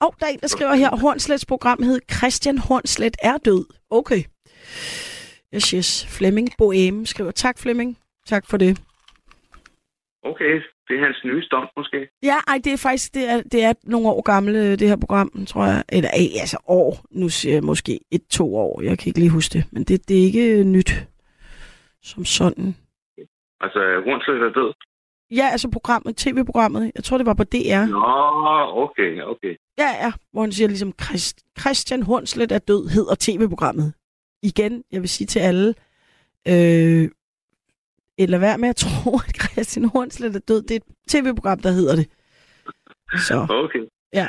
[0.00, 3.64] Og der er en, der skriver her, Hornslets program hed Christian Hornslet er død.
[3.90, 4.22] Okay.
[5.54, 6.06] Yes, yes.
[6.18, 7.98] Flemming Boheme skriver, tak Flemming.
[8.26, 8.80] Tak for det.
[10.24, 10.54] Okay,
[10.88, 12.08] det er hans nye stunt måske.
[12.22, 15.46] Ja, ej, det er faktisk det er, det er nogle år gamle, det her program,
[15.46, 15.84] tror jeg.
[15.88, 17.04] Eller ej, altså år.
[17.10, 18.82] Nu siger jeg måske et-to år.
[18.82, 19.64] Jeg kan ikke lige huske det.
[19.72, 20.92] Men det, det er ikke nyt
[22.02, 22.76] som sådan.
[23.60, 24.72] Altså, Hornslet er død.
[25.30, 26.92] Ja, altså programmet, tv-programmet.
[26.94, 27.84] Jeg tror, det var på DR.
[27.86, 29.56] Nå, okay, okay.
[29.78, 30.12] Ja, ja.
[30.32, 33.94] Hvor han siger ligesom, Christ, Christian Hornslet er død, hedder tv-programmet.
[34.42, 35.74] Igen, jeg vil sige til alle,
[36.48, 37.08] øh,
[38.18, 40.62] eller vær med at tro, at Christian Hornslet er død.
[40.62, 42.06] Det er et tv-program, der hedder det.
[43.28, 43.84] Så, Okay.
[44.12, 44.28] Ja.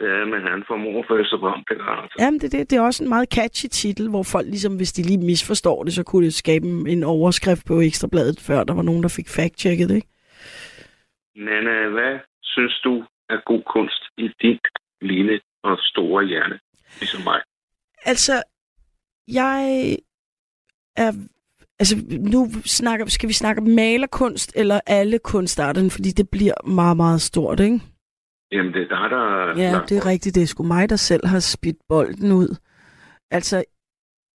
[0.00, 2.16] Ja, men han for Østerbrom, det gør han altså.
[2.18, 5.02] jamen, det, det, det er også en meget catchy titel, hvor folk ligesom, hvis de
[5.02, 9.02] lige misforstår det, så kunne det skabe en overskrift på Ekstrabladet, før der var nogen,
[9.02, 10.08] der fik fact-checket, ikke?
[11.36, 14.60] Men øh, hvad synes du er god kunst i dit
[15.00, 16.58] lille og store hjerne,
[17.00, 17.40] ligesom mig?
[18.04, 18.42] Altså,
[19.32, 19.96] jeg
[20.96, 21.12] er...
[21.80, 27.20] Altså, nu snakker, skal vi snakke malerkunst eller alle kunstarterne, fordi det bliver meget, meget
[27.20, 27.80] stort, ikke?
[28.52, 29.62] Jamen, det er dig, der...
[29.62, 30.34] Ja, det er rigtigt.
[30.34, 32.56] Det er sgu mig, der selv har spidt bolden ud.
[33.30, 33.64] Altså,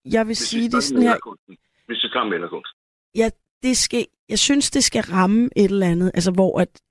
[0.06, 1.18] jeg vil Hvis vi sige det sådan her.
[1.88, 2.76] Hvis vi tager malerkunst.
[3.64, 6.12] Det skal, jeg synes, det skal ramme et eller andet.
[6.14, 6.82] Altså, hvor at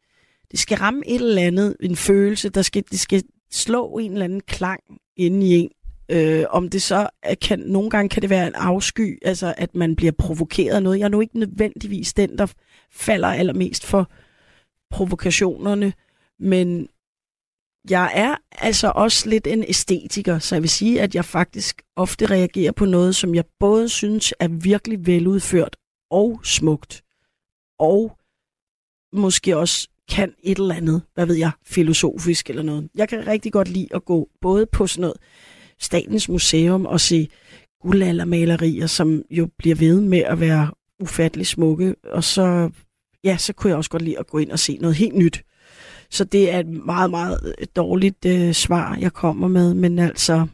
[0.51, 4.25] det skal ramme et eller andet, en følelse, der skal, det skal slå en eller
[4.25, 4.81] anden klang
[5.17, 5.71] inde i en.
[6.13, 7.09] Øh, om det så
[7.43, 10.99] kan, nogle gange kan det være en afsky, altså at man bliver provokeret af noget.
[10.99, 12.47] Jeg er nu ikke nødvendigvis den, der
[12.91, 14.11] falder allermest for
[14.91, 15.93] provokationerne,
[16.39, 16.89] men
[17.91, 22.27] jeg er altså også lidt en æstetiker, så jeg vil sige, at jeg faktisk ofte
[22.27, 25.77] reagerer på noget, som jeg både synes er virkelig veludført
[26.11, 27.03] og smukt,
[27.79, 28.17] og
[29.13, 32.89] måske også kan et eller andet, hvad ved jeg, filosofisk eller noget.
[32.95, 35.17] Jeg kan rigtig godt lide at gå både på sådan noget
[35.83, 37.29] Statens Museum og se
[37.81, 42.71] guldaldermalerier, som jo bliver ved med at være ufattelig smukke, og så,
[43.25, 45.43] ja, så kunne jeg også godt lide at gå ind og se noget helt nyt.
[46.11, 50.47] Så det er et meget, meget dårligt øh, svar, jeg kommer med, men altså,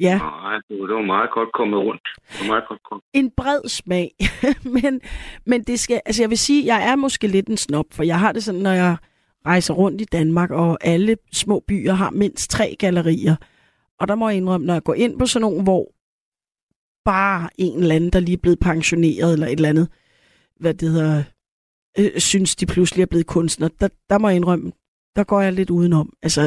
[0.00, 2.08] ja, Nej, det var, meget godt kommet rundt.
[2.32, 3.02] Det var meget godt kommet.
[3.12, 4.10] en bred smag.
[4.82, 5.00] men,
[5.46, 8.20] men det skal, altså jeg vil sige, jeg er måske lidt en snob, for jeg
[8.20, 8.96] har det sådan, når jeg
[9.46, 13.36] rejser rundt i Danmark, og alle små byer har mindst tre gallerier.
[14.00, 15.82] Og der må jeg indrømme, når jeg går ind på sådan nogle, hvor
[17.04, 19.88] bare en eller anden, der lige er blevet pensioneret, eller et eller andet,
[20.60, 21.24] hvad det hedder,
[21.98, 24.72] øh, synes de pludselig er blevet kunstner, der, der må jeg indrømme,
[25.16, 26.12] der går jeg lidt udenom.
[26.22, 26.40] Altså,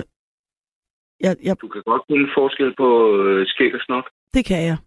[1.20, 4.08] jeg, jeg, Du kan godt finde forskel på øh, skæg og snot.
[4.34, 4.78] det kan jeg.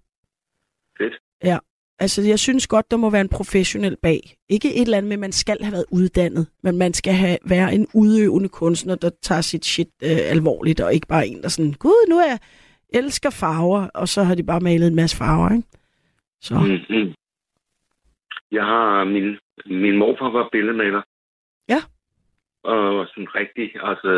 [0.98, 1.14] Fedt.
[1.44, 1.58] Ja.
[2.04, 4.20] Altså, jeg synes godt, der må være en professionel bag.
[4.48, 7.38] Ikke et eller andet med, at man skal have været uddannet, men man skal have,
[7.48, 11.48] være en udøvende kunstner, der tager sit shit øh, alvorligt, og ikke bare en, der
[11.48, 12.38] sådan, gud, nu er jeg
[12.94, 15.68] elsker farver, og så har de bare malet en masse farver, ikke?
[16.40, 16.64] Så, mm.
[16.64, 17.14] Mm-hmm.
[18.52, 21.02] Jeg har min, min morfar var billedmaler.
[21.68, 21.80] Ja.
[22.64, 24.10] Og sådan rigtig, altså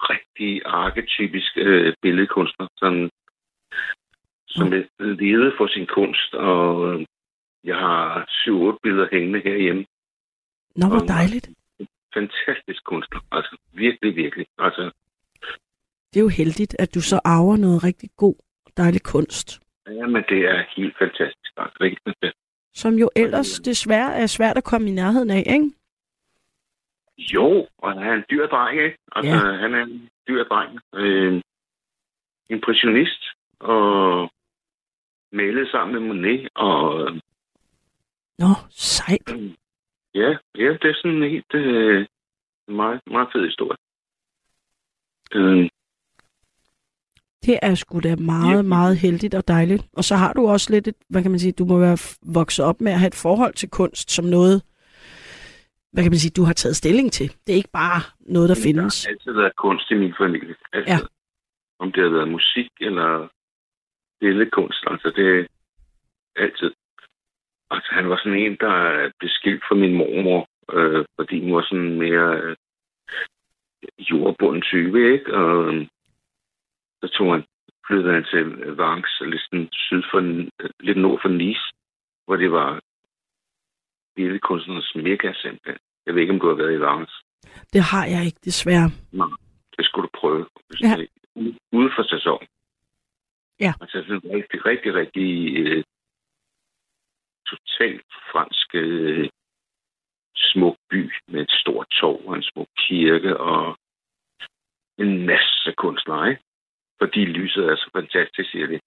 [0.00, 3.10] rigtig arketypisk øh, billedkunstner, som,
[4.46, 7.06] som levede for sin kunst, og øh,
[7.66, 9.84] jeg har syv-otte billeder hængende herhjemme.
[10.76, 11.48] Nå, hvor dejligt.
[12.14, 14.46] Fantastisk kunstner, altså virkelig, virkelig.
[14.58, 14.90] Altså,
[16.12, 18.34] Det er jo heldigt, at du så arver noget rigtig god,
[18.76, 22.42] dejlig kunst, ja, men det er helt fantastisk, altså rigtig fantastisk.
[22.74, 25.70] som jo ellers desværre er svært at komme i nærheden af, ikke?
[27.18, 28.98] Jo, og han er en dyr dreng, ikke?
[29.12, 29.52] Altså, Ja.
[29.62, 30.80] han er en dyr dreng.
[30.94, 31.42] Øh,
[32.50, 33.22] impressionist,
[33.60, 34.30] og
[35.32, 37.10] malede sammen med Monet, og
[38.38, 39.28] Nå, sejt.
[40.14, 42.06] ja, ja, det er sådan en helt øh,
[42.68, 43.76] meget, meget fed historie.
[45.34, 45.68] Øh,
[47.46, 48.62] Det er sgu da meget, Ja.
[48.62, 49.82] meget heldigt og dejligt.
[49.92, 51.98] Og så har du også lidt et, hvad kan man sige, du må være
[52.34, 54.62] vokset op med at have et forhold til kunst som noget,
[55.92, 57.28] hvad kan man sige, du har taget stilling til.
[57.46, 59.02] Det er ikke bare noget, der findes.
[59.02, 60.54] Der har altid været kunst i min familie.
[60.72, 60.98] Altså, Ja.
[61.78, 63.28] Om det har været musik eller
[64.20, 65.46] billedkunst, altså det er
[66.36, 66.70] altid.
[67.70, 71.62] Altså han var sådan en, der blev skilt fra min mormor, øh, fordi hun var
[71.62, 72.56] sådan mere øh,
[73.98, 75.34] jordbunden type, ikke?
[75.34, 75.86] Og øh,
[77.02, 77.44] så tog han,
[77.86, 78.44] flyttede han til
[78.80, 80.18] Vance, lidt sådan syd for,
[80.62, 81.66] øh, lidt nord for Nice,
[82.26, 82.80] hvor det var
[84.16, 85.74] billedkunstnernes megacenter.
[86.06, 87.12] Jeg ved ikke, om du har været i Vance.
[87.72, 88.90] Det har jeg ikke, desværre.
[89.76, 90.46] Det skulle du prøve.
[90.82, 90.96] Ja.
[91.72, 92.46] Ude for sæson.
[93.60, 93.72] Ja.
[93.80, 95.84] Altså sådan en rigtig, rigtig, rigtig øh,
[97.52, 99.28] totalt fransk øh,
[100.36, 103.78] smuk by med et stort torv og en smuk kirke og
[104.98, 106.42] en masse kunstnere, ikke?
[107.00, 108.80] Fordi lyset er så fantastisk, siger de.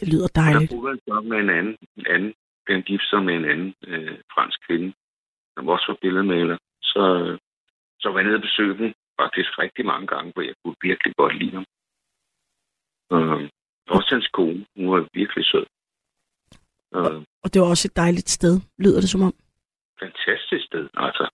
[0.00, 0.72] Det lyder Og der dejligt.
[0.72, 2.34] boede han med en anden, en anden
[2.68, 4.92] den gift sig med en anden øh, fransk kvinde,
[5.54, 6.58] som også var billedmaler.
[6.82, 7.38] Så, øh,
[8.00, 11.12] så var jeg nede og besøgte dem faktisk rigtig mange gange, hvor jeg kunne virkelig
[11.16, 11.66] godt lide ham.
[13.12, 13.48] Øh,
[13.96, 15.66] også hans kone, hun var virkelig sød.
[16.96, 19.34] Øh, Og det var også et dejligt sted, lyder det som om.
[20.00, 21.28] fantastisk sted, altså.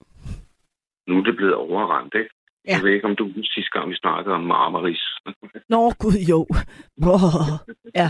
[1.08, 2.30] nu er det blevet overrendt, ikke?
[2.66, 2.72] Ja.
[2.72, 5.04] Jeg ved ikke, om du husker sidste gang, vi snakkede om Marmaris.
[5.74, 6.40] Nå, gud jo.
[7.12, 7.48] Oh,
[8.00, 8.08] ja.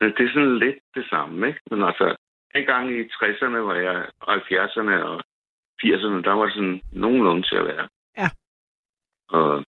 [0.00, 1.60] Det er sådan lidt det samme, ikke?
[1.70, 2.16] Men altså,
[2.54, 5.16] en gang i 60'erne var jeg, 70'erne og
[5.84, 7.88] 80'erne, der var sådan nogenlunde til at være.
[8.18, 8.28] Ja.
[9.28, 9.64] Og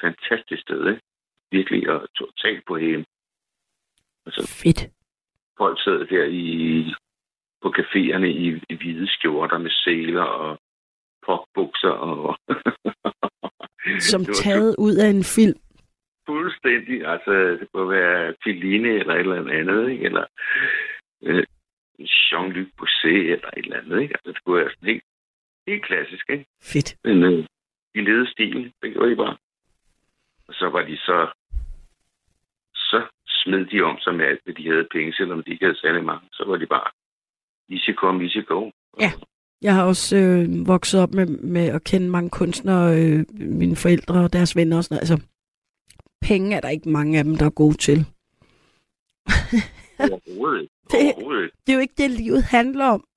[0.00, 1.02] fantastisk sted, ikke?
[1.50, 3.04] Virkelig og totalt på hjem.
[4.26, 4.80] Altså, Fedt.
[5.60, 6.48] Folk sad der i,
[7.62, 10.58] på caféerne i, i hvide skjorter med seler og
[11.26, 12.38] popbukser og...
[14.12, 15.58] Som taget ud af en film.
[16.26, 17.06] Fuldstændig.
[17.06, 20.04] Altså, det kunne være Fellini eller et eller andet, ikke?
[20.04, 20.24] Eller
[21.22, 21.44] øh,
[22.00, 24.14] Jean-Luc Bousset eller et eller andet, ikke?
[24.14, 25.04] Altså, det kunne være sådan helt,
[25.66, 26.46] helt klassisk, ikke?
[26.62, 26.96] Fedt.
[27.04, 27.44] Men øh,
[27.94, 29.36] de levede stil, det gjorde de bare.
[30.48, 31.18] Og så var de så...
[33.42, 36.04] Smed de om sig med alt, hvad de havde penge, selvom de ikke havde særlig
[36.04, 36.28] mange.
[36.32, 36.90] Så var de bare
[37.74, 38.70] easy come, easy go.
[39.00, 39.12] Ja.
[39.62, 44.20] Jeg har også øh, vokset op med, med at kende mange kunstnere, øh, mine forældre
[44.24, 45.10] og deres venner og sådan noget.
[45.10, 45.26] Altså,
[46.22, 47.98] penge er der ikke mange af dem, der er gode til.
[49.98, 50.68] Overhovedet.
[50.92, 51.50] Det-.
[51.66, 53.04] Det er jo ikke det, livet handler om.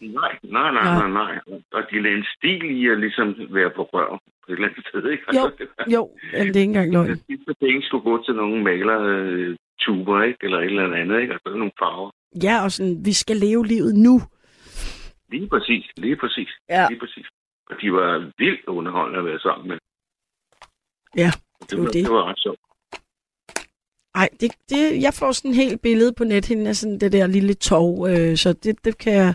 [0.00, 1.08] Nej, nej, nej, Nej.
[1.08, 1.38] nej.
[1.72, 4.08] Og de lagde en stil i at ligesom være på rør
[4.42, 5.24] på et eller andet sted, ikke?
[5.38, 5.44] Jo.
[5.94, 7.10] Jo, jamen, det er ikke engang løgn.
[7.10, 10.38] De sidste penge skulle gå til nogle maler øh, tuber, ikke?
[10.42, 11.32] Eller et eller andet, ikke?
[11.32, 12.10] Altså nogle farver.
[12.42, 14.20] Ja, og sådan, vi skal leve livet nu.
[15.30, 16.86] Lige præcis, lige præcis, Ja.
[16.90, 17.26] lige præcis.
[17.70, 19.78] Og de var vildt underholdende at være sammen med.
[21.16, 22.04] Ja, det, det var var, det.
[22.04, 22.60] det var ret sjovt.
[24.14, 27.26] Ej, det, det, jeg får sådan en helt billede på nethinden af sådan det der
[27.26, 29.34] lille tog, øh, så det, det kan jeg...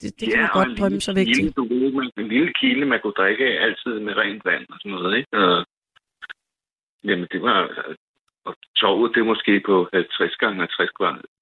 [0.00, 1.52] Det, det kan man godt drømme sig væk til.
[1.52, 4.92] Du ved, man, en lille kilde, man kunne drikke altid med rent vand og sådan
[4.92, 5.38] noget, ikke?
[5.38, 5.66] Og,
[7.04, 7.58] jamen, det var...
[8.44, 10.90] Og torvet, det er måske på 50 gange 50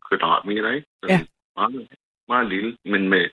[0.09, 0.87] kvadratmeter, ikke?
[1.01, 1.21] Så Ja.
[1.57, 1.89] Meget,
[2.29, 3.25] meget lille, men med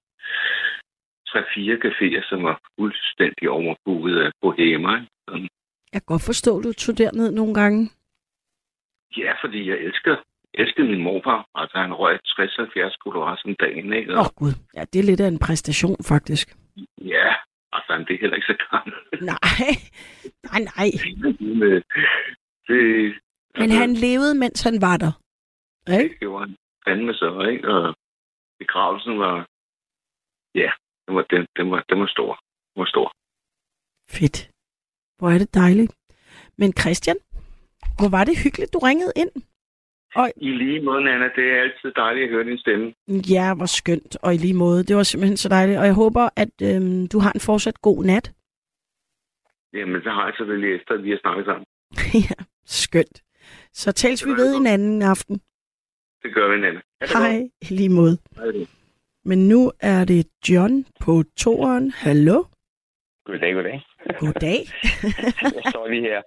[1.29, 1.37] 3-4
[1.85, 5.07] caféer, som var fuldstændig overbooket af bohemer, ikke?
[5.27, 5.47] Sådan.
[5.93, 7.89] Jeg kan godt forstå, at du tog derned nogle gange.
[9.17, 10.15] Ja, fordi jeg elsker,
[10.53, 11.47] elsker min morfar.
[11.55, 14.13] Altså, han røg 60-70 kilo om dagen, ikke?
[14.13, 16.47] Åh oh, gud, ja, det er lidt af en præstation faktisk.
[17.01, 17.29] Ja,
[17.75, 18.93] altså, det er heller ikke så gammel.
[19.31, 19.69] Nej,
[20.47, 20.87] nej, nej.
[21.39, 21.81] Men, øh,
[22.67, 22.79] det,
[23.59, 25.13] Men han levede, mens han var der.
[25.87, 26.09] Ikke?
[26.09, 26.55] Det gjorde han
[26.87, 27.67] fandme så, ikke?
[27.67, 27.95] Og
[28.59, 29.47] begravelsen var...
[30.55, 30.71] Ja,
[31.07, 32.31] den var, den, den var, den var stor.
[32.73, 33.07] Den var stor.
[34.09, 34.49] Fedt.
[35.17, 35.93] Hvor er det dejligt.
[36.57, 37.17] Men Christian,
[37.99, 39.31] hvor var det hyggeligt, du ringede ind.
[40.37, 42.93] I lige måde, Anna, det er altid dejligt at høre din stemme.
[43.07, 44.17] Ja, hvor skønt.
[44.23, 44.83] Og i lige måde.
[44.83, 45.79] Det var simpelthen så dejligt.
[45.79, 48.31] Og jeg håber, at øhm, du har en fortsat god nat.
[49.73, 51.65] Jamen, så har jeg selvfølgelig efter, at vi har snakket sammen.
[52.29, 53.23] ja, skønt.
[53.73, 55.35] Så tales vi ved en anden aften.
[56.23, 56.81] Det gør vi, Anna.
[57.13, 57.51] Hej, godt.
[57.61, 58.17] i lige måde.
[58.35, 58.67] Hej.
[59.25, 61.91] Men nu er det John på toren.
[61.91, 62.43] Hallo?
[63.25, 63.81] Goddag, goddag.
[64.19, 64.59] Goddag.
[65.57, 66.21] jeg står lige her.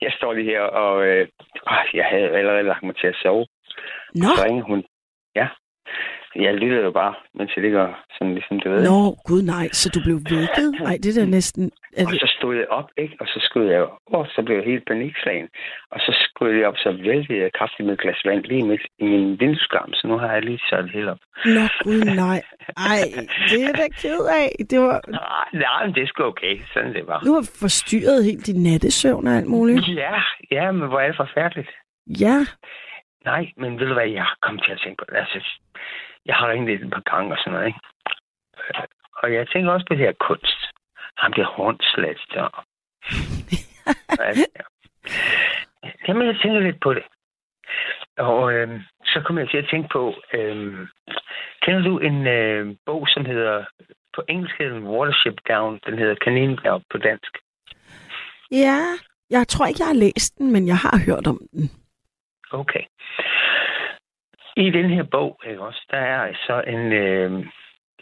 [0.00, 1.28] Jeg står lige her, og øh,
[1.70, 3.46] åh, jeg havde allerede lagt mig til at sove.
[4.14, 4.84] Nå, Så ringede hun.
[5.34, 5.48] Ja.
[6.36, 7.84] Jeg lyttede jo bare, mens jeg ligger
[8.16, 8.82] sådan ligesom, du ved.
[8.90, 10.68] Nå, gud nej, så du blev vækket?
[10.80, 11.70] Nej, det er da næsten...
[11.96, 12.20] Er Og det...
[12.20, 13.14] så stod jeg op, ikke?
[13.20, 13.82] Og så skulle jeg
[14.14, 15.48] åh, så blev jeg helt panikslagen.
[15.90, 18.84] Og så skulle jeg op, så væltede jeg kraftigt med et glas vand lige midt
[18.98, 21.18] i min vindueskarm, så nu har jeg lige sat det hele op.
[21.44, 22.40] Nå, gud nej.
[22.92, 23.00] Ej,
[23.50, 24.48] det er da ked af.
[24.70, 25.00] Det var...
[25.08, 26.54] Nej, nej, men det er sgu okay.
[26.72, 27.20] Sådan det var.
[27.20, 29.88] Du har forstyrret helt din nattesøvn og alt muligt.
[29.88, 30.16] Ja,
[30.50, 31.70] ja, men hvor er det forfærdeligt.
[32.24, 32.38] Ja,
[33.24, 35.14] Nej, men ved du hvad, jeg kom til at tænke på?
[35.14, 35.38] Altså,
[36.26, 37.80] jeg har ringet lidt et par gange og sådan noget, ikke?
[39.22, 40.60] Og jeg tænker også på det her kunst.
[41.16, 42.64] Ham der hornslet der.
[44.28, 44.64] altså, ja.
[46.08, 47.02] Jamen, jeg tænker lidt på det.
[48.18, 50.88] Og øh, så kom jeg til at tænke på, øh,
[51.62, 53.64] kender du en øh, bog, som hedder,
[54.14, 57.38] på engelsk hedder den Watership Down, den hedder Kaninbjerg på dansk.
[58.50, 58.78] ja.
[59.30, 61.70] Jeg tror ikke, jeg har læst den, men jeg har hørt om den.
[62.50, 62.84] Okay.
[64.56, 67.46] I den her bog, ikke også, der er så en, øh,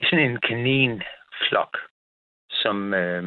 [0.03, 1.79] sådan en kaninflok,
[2.51, 3.23] som øh,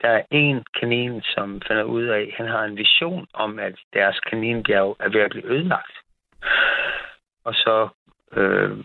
[0.00, 4.20] der er en kanin, som finder ud af, han har en vision om, at deres
[4.20, 5.92] kaninbjerg er ved at blive ødelagt.
[7.44, 7.88] Og så,
[8.32, 8.84] øh,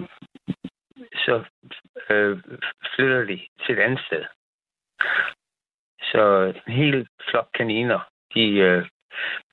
[1.14, 1.43] så
[2.10, 2.39] øh,
[2.95, 4.24] flytter de til et andet sted.
[6.01, 7.99] Så en hel flok kaniner,
[8.36, 8.86] de øh,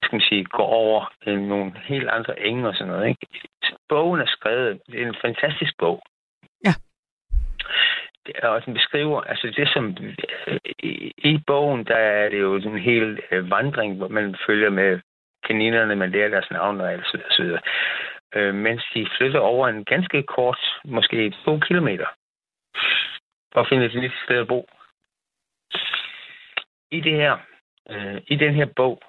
[0.03, 3.09] skal man sige, går over i nogle helt andre enge og sådan noget.
[3.09, 3.27] Ikke?
[3.89, 6.03] Bogen er skrevet, det er en fantastisk bog.
[6.65, 6.75] Ja.
[8.43, 9.97] Og den beskriver, altså det som,
[10.47, 14.71] øh, i, i bogen, der er det jo en hel øh, vandring, hvor man følger
[14.71, 15.01] med
[15.45, 17.61] kaninerne, man lærer deres navn og alt så videre, så videre.
[18.35, 22.07] Øh, mens de flytter over en ganske kort, måske to kilometer,
[23.53, 24.69] for at finde et nyt sted at bo.
[26.91, 27.39] i det her,
[27.91, 29.03] øh, i den her bog,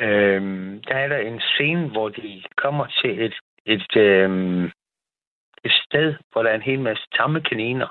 [0.00, 3.34] øhm, der er der en scene, hvor de kommer til et,
[3.66, 4.64] et, øhm,
[5.64, 7.88] et sted, hvor der er en hel masse tamme kaniner,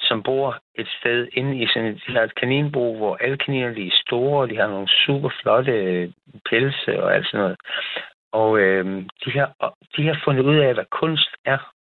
[0.00, 3.74] som bor et sted inde i sådan et, de har et kaninbo, hvor alle kaniner
[3.74, 6.10] de er store, og de har nogle super flotte øh,
[6.50, 7.56] pelse og alt sådan noget.
[8.32, 11.72] Og øhm, de, har, de har fundet ud af, hvad kunst er.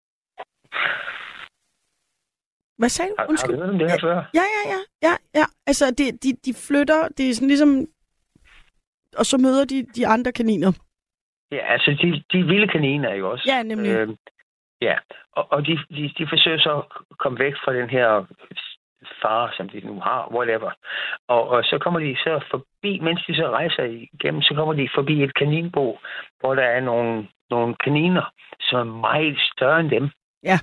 [2.80, 3.14] Hvad sagde du?
[3.18, 3.56] Har, har Undskyld.
[3.56, 4.16] du hørt om det her før?
[4.40, 4.80] Ja, ja, ja.
[5.08, 5.46] ja, ja.
[5.66, 7.70] Altså, de, de, de flytter, det er sådan ligesom...
[9.20, 10.72] Og så møder de de andre kaniner.
[11.52, 13.44] Ja, altså de, de vilde kaniner jo også.
[13.52, 13.90] Ja, nemlig.
[13.90, 14.08] Øh,
[14.80, 14.96] ja,
[15.32, 18.26] og, og de, de, de forsøger så at komme væk fra den her
[19.22, 20.70] far, som de nu har, whatever.
[21.28, 24.88] Og, og så kommer de så forbi, mens de så rejser igennem, så kommer de
[24.94, 25.98] forbi et kaninbo,
[26.40, 28.24] hvor der er nogle, nogle kaniner,
[28.60, 30.10] som er meget større end dem.
[30.42, 30.58] Ja.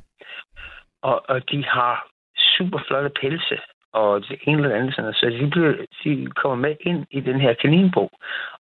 [1.01, 2.07] Og, og de har
[2.57, 3.57] super flotte pelse,
[3.93, 5.13] og det ene eller andet sådan.
[5.13, 8.09] Så de, bliver, de kommer med ind i den her kaninbo.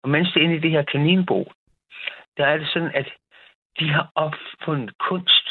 [0.03, 1.53] Og mens de er inde i det her kaninbo,
[2.37, 3.09] der er det sådan, at
[3.79, 5.47] de har opfundet kunst.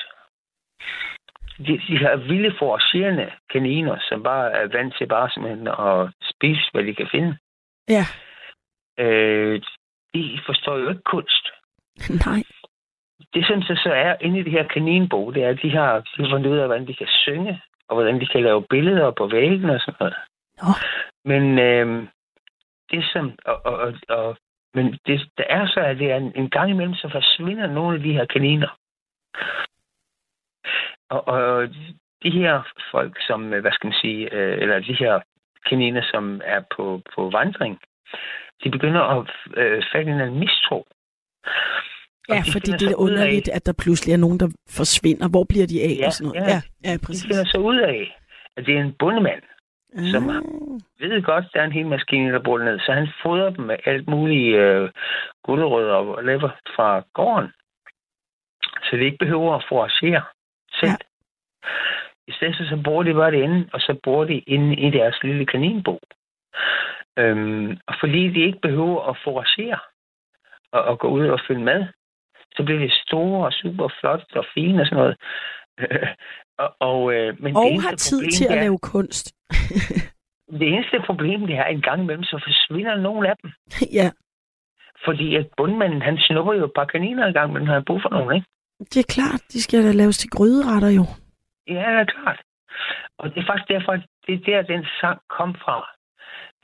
[1.57, 6.69] De, de har vilde foragerende kaniner, som bare er vant til bare simpelthen at spise,
[6.73, 7.37] hvad de kan finde.
[7.89, 8.05] Ja.
[8.99, 9.61] Øh,
[10.13, 11.45] de forstår jo ikke kunst.
[12.25, 12.43] Nej.
[13.33, 15.99] Det, som så, så er inde i det her kaninbo, det er, at de har,
[15.99, 19.11] de har fundet ud af, hvordan de kan synge, og hvordan de kan lave billeder
[19.11, 20.15] på væggene og sådan noget.
[20.61, 20.67] Nå.
[21.25, 22.07] Men øh,
[22.91, 24.37] det som, og, og, og, og
[24.73, 27.95] men det, der er så, at det er en, en gang imellem, så forsvinder nogle
[27.97, 28.77] af de her kaniner.
[31.09, 31.69] Og, og
[32.23, 35.21] de her folk, som, øh, hvad skal man sige, øh, eller de her
[35.69, 37.79] kaniner, som er på, på vandring,
[38.63, 40.87] de begynder at øh, fatte en mistro.
[42.29, 45.27] Ja, de fordi det er af- underligt, at der pludselig er nogen, der forsvinder.
[45.29, 46.41] Hvor bliver de af Ja, og sådan noget?
[46.41, 46.47] ja.
[46.53, 47.23] Ja, ja, De præcis.
[47.27, 48.17] finder så ud af,
[48.57, 49.41] at det er en bundemand,
[50.11, 50.41] som Ah.
[50.99, 53.75] ved godt, der er en hel maskine, der bor ned, så han fodrer dem med
[53.85, 54.89] alt muligt øh,
[55.43, 57.49] gulerødder og lever fra gården.
[58.83, 60.23] Så de ikke behøver at foragere
[60.79, 60.89] selv.
[60.91, 60.95] Ja.
[62.27, 64.89] I stedet så, så bor de bare det inde, og så bor de inde i
[64.89, 65.99] deres lille kaninbo.
[67.19, 69.79] Øhm, og fordi de ikke behøver at foragere
[70.71, 71.85] og, og gå ud og finde mad,
[72.55, 75.15] så bliver de store og super flotte og fine og sådan noget.
[76.63, 78.79] og, og, øh, men det Og eneste har tid problem, til det at er- lave
[78.93, 79.25] kunst.
[80.59, 83.51] det eneste problem, det er, at en gang imellem, så forsvinder nogle af dem.
[83.99, 84.09] ja,
[85.05, 88.01] Fordi at bundmanden, han snupper jo et par kaniner en gang, men han har brug
[88.01, 88.47] for nogen, ikke?
[88.79, 89.41] det er klart.
[89.53, 91.05] De skal da laves til gryderetter jo.
[91.67, 92.39] Ja, det er klart.
[93.19, 95.77] Og det er faktisk derfor, at det er der, den sang kom fra.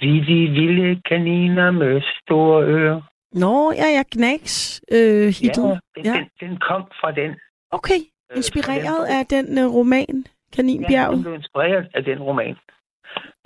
[0.01, 3.01] Vi de vilde kaniner med store ører.
[3.31, 5.63] Nå, ja, ja, Knacks øh, hittet.
[5.69, 6.13] Ja, den, Ja.
[6.13, 7.31] Den, den kom fra den.
[7.71, 7.99] Okay,
[8.31, 10.25] øh, inspireret fra den af den øh, roman, Ja, den
[10.55, 11.21] Kaninbjerget.
[11.23, 12.55] blev inspireret af den roman.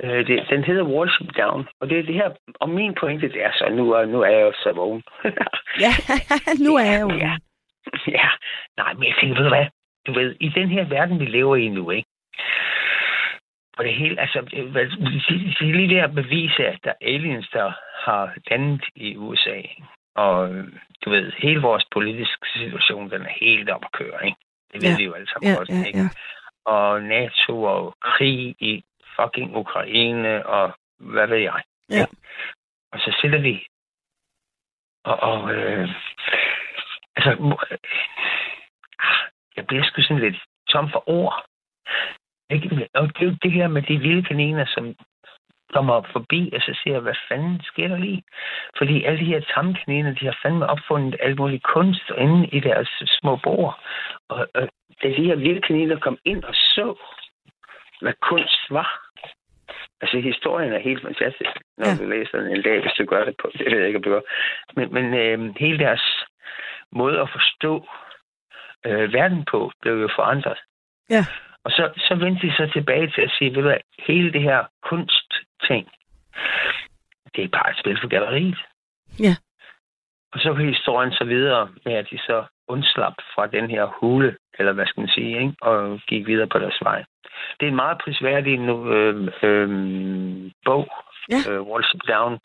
[0.03, 2.29] Øh, det, den hedder Worship Down, og det er det her,
[2.61, 5.03] og min pointe det er så, nu er, nu er jeg jo så vågen.
[5.85, 5.93] Ja,
[6.65, 7.09] nu er jeg jo.
[7.25, 7.33] Ja.
[8.07, 8.27] ja,
[8.77, 9.65] nej, men jeg tænker, ved du hvad?
[10.07, 12.09] Du ved, i den her verden, vi lever i nu, ikke?
[13.77, 14.85] Og det hele, altså, øh, hvad-
[15.29, 17.71] de, de lige der bevise, at der er aliens, der
[18.05, 19.61] har landet i USA.
[20.15, 20.67] Og øh,
[21.05, 24.37] du ved, hele vores politiske situation, den er helt op at køre, ikke?
[24.73, 24.97] Det ved Ja.
[24.97, 25.99] vi jo alle sammen Ja, godt, ja, ikke?
[25.99, 26.09] ja.
[26.65, 28.83] Og NATO og krig i
[29.15, 31.61] fucking Ukraine og hvad ved jeg.
[31.89, 31.95] Ja.
[32.01, 32.15] ikke?
[32.91, 33.65] Og så sidder vi
[35.05, 35.89] og, og øh,
[37.15, 37.31] altså,
[37.71, 37.77] øh,
[39.55, 40.37] jeg bliver sgu sådan lidt
[40.69, 41.45] tom for ord.
[42.49, 42.87] Ikke?
[42.93, 44.95] Og det er jo det her med de vilde kaniner, som
[45.73, 48.23] kommer forbi, og så siger jeg, hvad fanden sker der lige?
[48.77, 52.59] Fordi alle de her tamme kaniner, de har fandme opfundet alt muligt kunst inde i
[52.59, 53.79] deres små bord.
[54.29, 54.69] Og, og
[55.03, 56.95] da de her vilde kaniner kom ind og så,
[58.01, 58.89] hvad kunst var.
[60.01, 61.95] Altså, historien er helt fantastisk, når ja.
[61.99, 63.51] du læser den en dag, hvis du gør det på.
[63.53, 64.21] Det ved jeg ikke, om du gør.
[64.75, 66.25] Men, men øh, hele deres
[66.91, 67.87] måde at forstå
[68.85, 70.59] øh, verden på, blev jo forandret.
[71.09, 71.25] Ja.
[71.65, 74.41] Og så, så vendte de så tilbage til at sige, ved du hvad, hele det
[74.41, 75.89] her kunstting,
[77.35, 78.59] det er bare et spil for galleriet.
[79.19, 79.35] Ja.
[80.33, 84.37] Og så var historien så videre med, at de så undslap fra den her hule,
[84.59, 85.53] eller hvad skal man sige, ikke?
[85.61, 87.03] og gik videre på deres vej.
[87.59, 89.69] Det er en meget prisværdig nu, øh, øh,
[90.65, 90.87] bog,
[91.29, 91.51] Ja.
[91.51, 92.39] øh, Wall Street Down,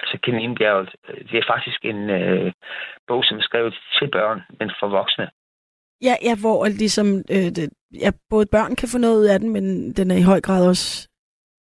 [0.00, 0.90] altså Kaninbjerget.
[1.30, 2.52] Det er faktisk en øh,
[3.06, 5.30] bog, som er skrevet til børn, men for voksne.
[6.02, 7.70] Ja, ja, hvor ligesom, øh, det,
[8.04, 10.68] ja, både børn kan få noget ud af den, men den er i høj grad
[10.68, 11.08] også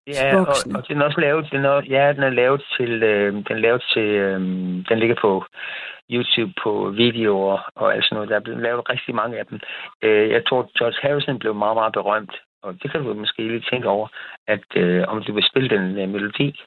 [0.07, 3.33] Ja, og, og den er også lavet, den er, ja, den er lavet til, øh,
[3.33, 4.39] den er lavet til, øh,
[4.89, 5.43] den ligger på
[6.11, 8.29] YouTube på videoer og alt sådan noget.
[8.29, 9.59] Der er blevet lavet rigtig mange af dem.
[10.03, 13.69] Øh, jeg tror, George Harrison blev meget, meget berømt og det kan du måske lige
[13.71, 14.07] tænke over,
[14.47, 16.59] at øh, om du vil spille den øh, melodi.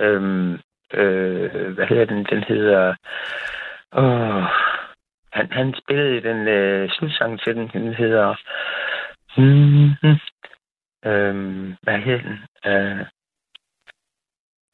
[0.00, 0.52] Øhm,
[0.94, 2.26] øh, hvad hedder den?
[2.30, 2.94] Den hedder...
[3.92, 4.44] Åh,
[5.34, 7.68] han, han spillede den øh, slutsang til den.
[7.72, 8.28] Den hedder...
[9.36, 9.90] Mm,
[11.10, 12.38] øhm, hvad hedder den?
[12.72, 13.06] Øh,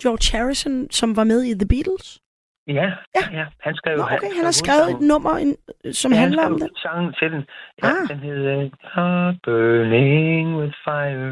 [0.02, 2.20] George Harrison, som var med i The Beatles?
[2.66, 2.88] ja,
[3.18, 3.24] Ja.
[3.38, 3.46] ja.
[3.60, 5.56] Han skrev Nå, han okay, han skrev har skrevet et nummer, en,
[5.92, 6.70] som Ja, han handler om det.
[6.76, 7.42] sangen til den.
[7.82, 8.08] Ja, Ah.
[8.08, 8.56] den hedder
[8.94, 11.30] Heart Burning with Fire.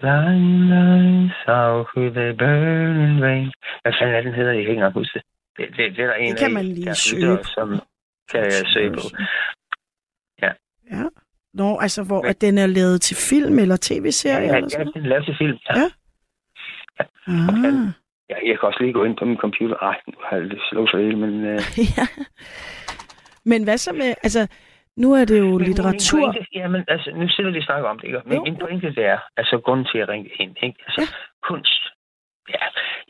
[0.00, 3.52] Blind eyes out with a burning rain.
[3.82, 4.52] Hvad fanden er den hedder?
[4.52, 5.22] Jeg kan ikke engang huske det.
[5.56, 7.44] Det, det, det er der en Det kan af man lige der søge lytter.
[7.54, 7.68] Som
[8.30, 9.00] kan jeg søge på.
[10.42, 10.50] Ja.
[10.92, 11.02] Ja.
[11.54, 14.86] Nå, altså, hvor Men- at den er lavet til film eller tv-serie Ja, eller sådan
[14.86, 15.58] ja, den er lavet til film.
[15.70, 15.74] Ja.
[15.78, 17.04] Ja.
[17.28, 17.86] noget?
[17.86, 17.92] Ah.
[18.30, 19.76] Ja, jeg kan også lige gå ind på min computer.
[19.76, 21.44] Ej, nu har jeg lidt slået sig hele, men...
[21.44, 21.60] Øh,
[21.98, 22.06] ja.
[23.44, 24.42] Men hvad så med, altså,
[24.96, 26.18] nu er det jo Men litteratur.
[26.18, 28.20] Min pointe, jamen, altså, nu sidder vi og snakker om det, ikke?
[28.24, 30.78] Men Jo, min pointe det er, altså, grunden til at ringe ind, ikke?
[30.86, 31.06] Altså, ja.
[31.48, 31.82] kunst.
[32.48, 32.64] Ja,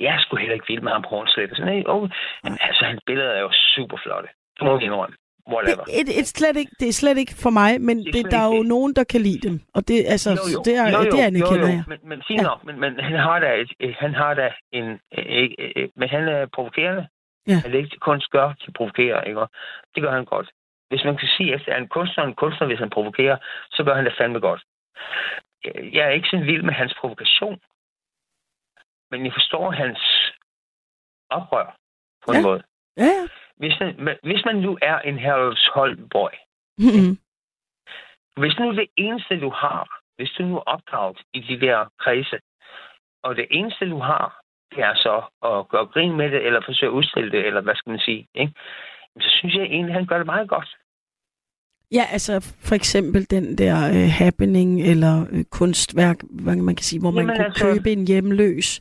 [0.05, 1.91] jeg er sgu heller ikke vild med ham på Hornslet og sådan, ikke?
[1.91, 2.15] Okay.
[2.45, 4.29] Men altså, hans billeder er jo super flotte.
[4.57, 5.17] Det må vi indrømme.
[5.17, 5.85] Det, Whatever.
[5.85, 8.25] det, det, er slet ikke, det er slet ikke for mig, men Det er det,
[8.35, 8.69] der er ikke jo det.
[8.75, 9.57] nogen, der kan lide dem.
[9.77, 10.61] Og det, altså, jo, jo.
[10.67, 11.77] det, er, jo, jo, det anerkender jo, jo.
[11.79, 11.85] jeg.
[11.93, 12.47] Men, men fint Ja.
[12.51, 14.47] nok, men, men han har da, et, øh, han har da
[14.79, 14.87] en,
[15.19, 17.05] øh, ikke, øh, men han er provokerende.
[17.51, 17.57] Ja.
[17.65, 19.41] Han ikke kunst gør, de provokerer, ikke?
[19.41, 19.49] Og
[19.95, 20.49] Det gør han godt.
[20.91, 23.37] Hvis man kan sige, at er en kunstner en kunstner, hvis han provokerer,
[23.71, 24.63] så gør han det fandme godt.
[25.97, 27.59] Jeg er ikke så vild med hans provokation,
[29.19, 30.01] men jeg forstår hans
[31.31, 31.77] oprør
[32.27, 32.43] på en Ja.
[32.43, 32.63] måde.
[32.97, 33.13] Ja.
[33.57, 36.31] Hvis man, hvis man nu er en Herlufsholm boy,
[36.79, 37.19] Mhm.
[38.37, 42.39] Hvis nu det eneste, du har, hvis du nu er opdraget i de der kredse,
[43.23, 44.41] og det eneste, du har,
[44.75, 45.15] det er så
[45.51, 48.27] at gøre grin med det, eller forsøge at udstille det, eller hvad skal man sige,
[48.35, 48.53] ikke?
[49.21, 50.77] Så synes jeg egentlig, at han gør det meget godt.
[51.93, 57.01] Ja, altså for eksempel den der øh, happening eller øh, kunstværk, hvad man kan sige,
[57.01, 58.81] hvor man Jamen, kunne altså- købe en hjemløs,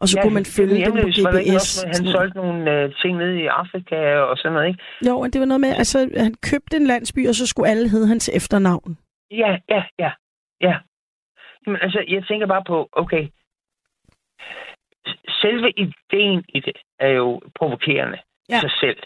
[0.00, 1.54] og så kunne man følge dem på GPS.
[1.54, 4.80] også, han solgte nogle øh, ting nede i Afrika og sådan noget, ikke?
[5.08, 7.88] Jo, men det var noget med, altså han købte en landsby, og så skulle alle
[7.90, 8.98] hedde hans efternavn.
[9.30, 10.10] Ja, ja, ja,
[10.60, 10.74] ja.
[11.66, 13.24] Jamen, altså, jeg tænker bare på, okay,
[15.42, 18.18] selve ideen i det er jo provokerende
[18.50, 18.60] Ja.
[18.60, 18.98] sig selv.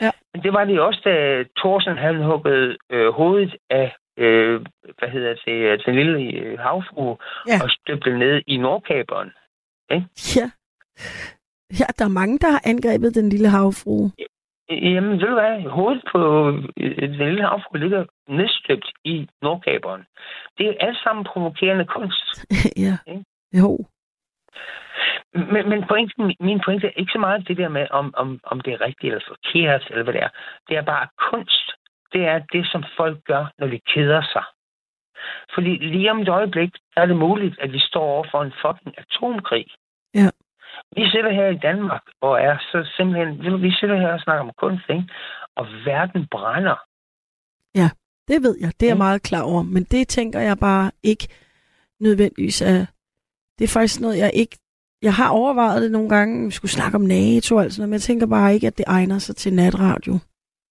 [0.00, 0.10] Ja.
[0.34, 4.60] Men det var det også, da Thorsen han huggede øh, hovedet af, øh,
[4.98, 7.16] hvad hedder det, øh, den lille øh, havfrue,
[7.48, 7.58] Ja.
[7.64, 9.32] og støbte ned i Nordkaberen.
[10.36, 10.50] Ja.
[11.80, 14.12] Ja, der er mange, der har angrebet den lille havfrue.
[14.70, 15.70] Jamen, ved du hvad?
[15.70, 20.04] Hovedet på øh, den lille havfrue ligger nedstøbt i Nordkaberen.
[20.58, 22.26] Det er alt sammen provokerende kunst.
[22.84, 22.96] ja.
[23.06, 23.24] Ikke?
[23.52, 23.86] Jo.
[25.34, 28.60] Men, men pointen, min pointe er ikke så meget det der med, om, om, om
[28.60, 30.28] det er rigtigt eller forkert, eller hvad det er.
[30.68, 31.66] Det er bare kunst.
[32.12, 34.44] Det er det, som folk gør, når de keder sig.
[35.54, 38.94] Fordi lige om et øjeblik, er det muligt, at vi står over for en fucking
[38.98, 39.66] atomkrig.
[40.14, 40.30] Ja.
[40.96, 43.62] Vi sidder her i Danmark og er så simpelthen...
[43.62, 45.04] Vi sidder her og snakker om kunst, ikke?
[45.56, 46.76] Og verden brænder.
[48.28, 51.28] Det ved jeg, det er jeg meget klar over, men det tænker jeg bare ikke
[52.00, 52.86] nødvendigvis er...
[53.58, 54.58] Det er faktisk noget, jeg ikke...
[55.02, 57.88] Jeg har overvejet det nogle gange, vi skulle snakke om NATO og alt sådan noget,
[57.88, 60.18] men jeg tænker bare ikke, at det egner sig til natradio.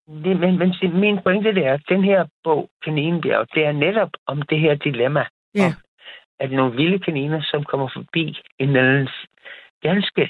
[0.07, 4.41] Men, men min pointe det er, at den her bog, Kaninbjerg, det er netop om
[4.41, 5.25] det her dilemma.
[5.55, 5.65] Ja.
[5.65, 5.73] Om,
[6.39, 9.09] at nogle vilde kaniner, som kommer forbi en eller anden
[9.81, 10.29] ganske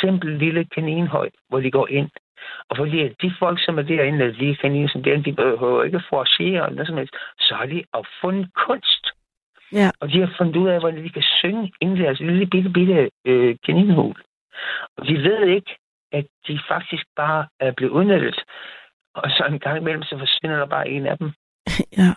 [0.00, 2.10] simpel lille kaninhøj, hvor de går ind.
[2.68, 5.96] Og fordi at de folk, som er derinde, de kaniner, som derinde, de behøver ikke
[5.96, 9.04] at foragere eller noget som helst, så har de opfundet kunst.
[9.72, 9.90] Ja.
[10.00, 12.70] Og de har fundet ud af, hvordan de kan synge inden i deres lille bitte,
[12.70, 14.14] bitte øh, kaninhul.
[14.96, 15.76] Og de ved ikke,
[16.12, 18.44] at de faktisk bare er blevet udnyttet.
[19.16, 21.30] Og så en gang imellem, så forsvinder der bare en af dem.
[22.00, 22.10] Ja.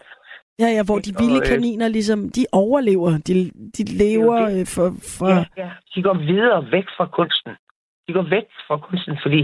[0.59, 3.11] Ja, ja, hvor de vilde øh, kaniner ligesom, de overlever.
[3.27, 3.33] De,
[3.77, 4.87] de lever Det øh, for...
[5.17, 5.69] for Ja, ja.
[5.95, 7.51] De går videre væk fra kunsten.
[8.07, 9.39] De går væk fra kunsten, fordi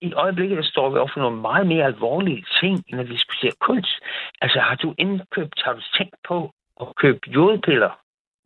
[0.00, 3.52] i øjeblikket der står vi over for nogle meget mere alvorlige ting, end at diskutere
[3.60, 3.94] kunst.
[4.40, 7.90] Altså, har du indkøbt, har du tænkt på at købe jodpiller?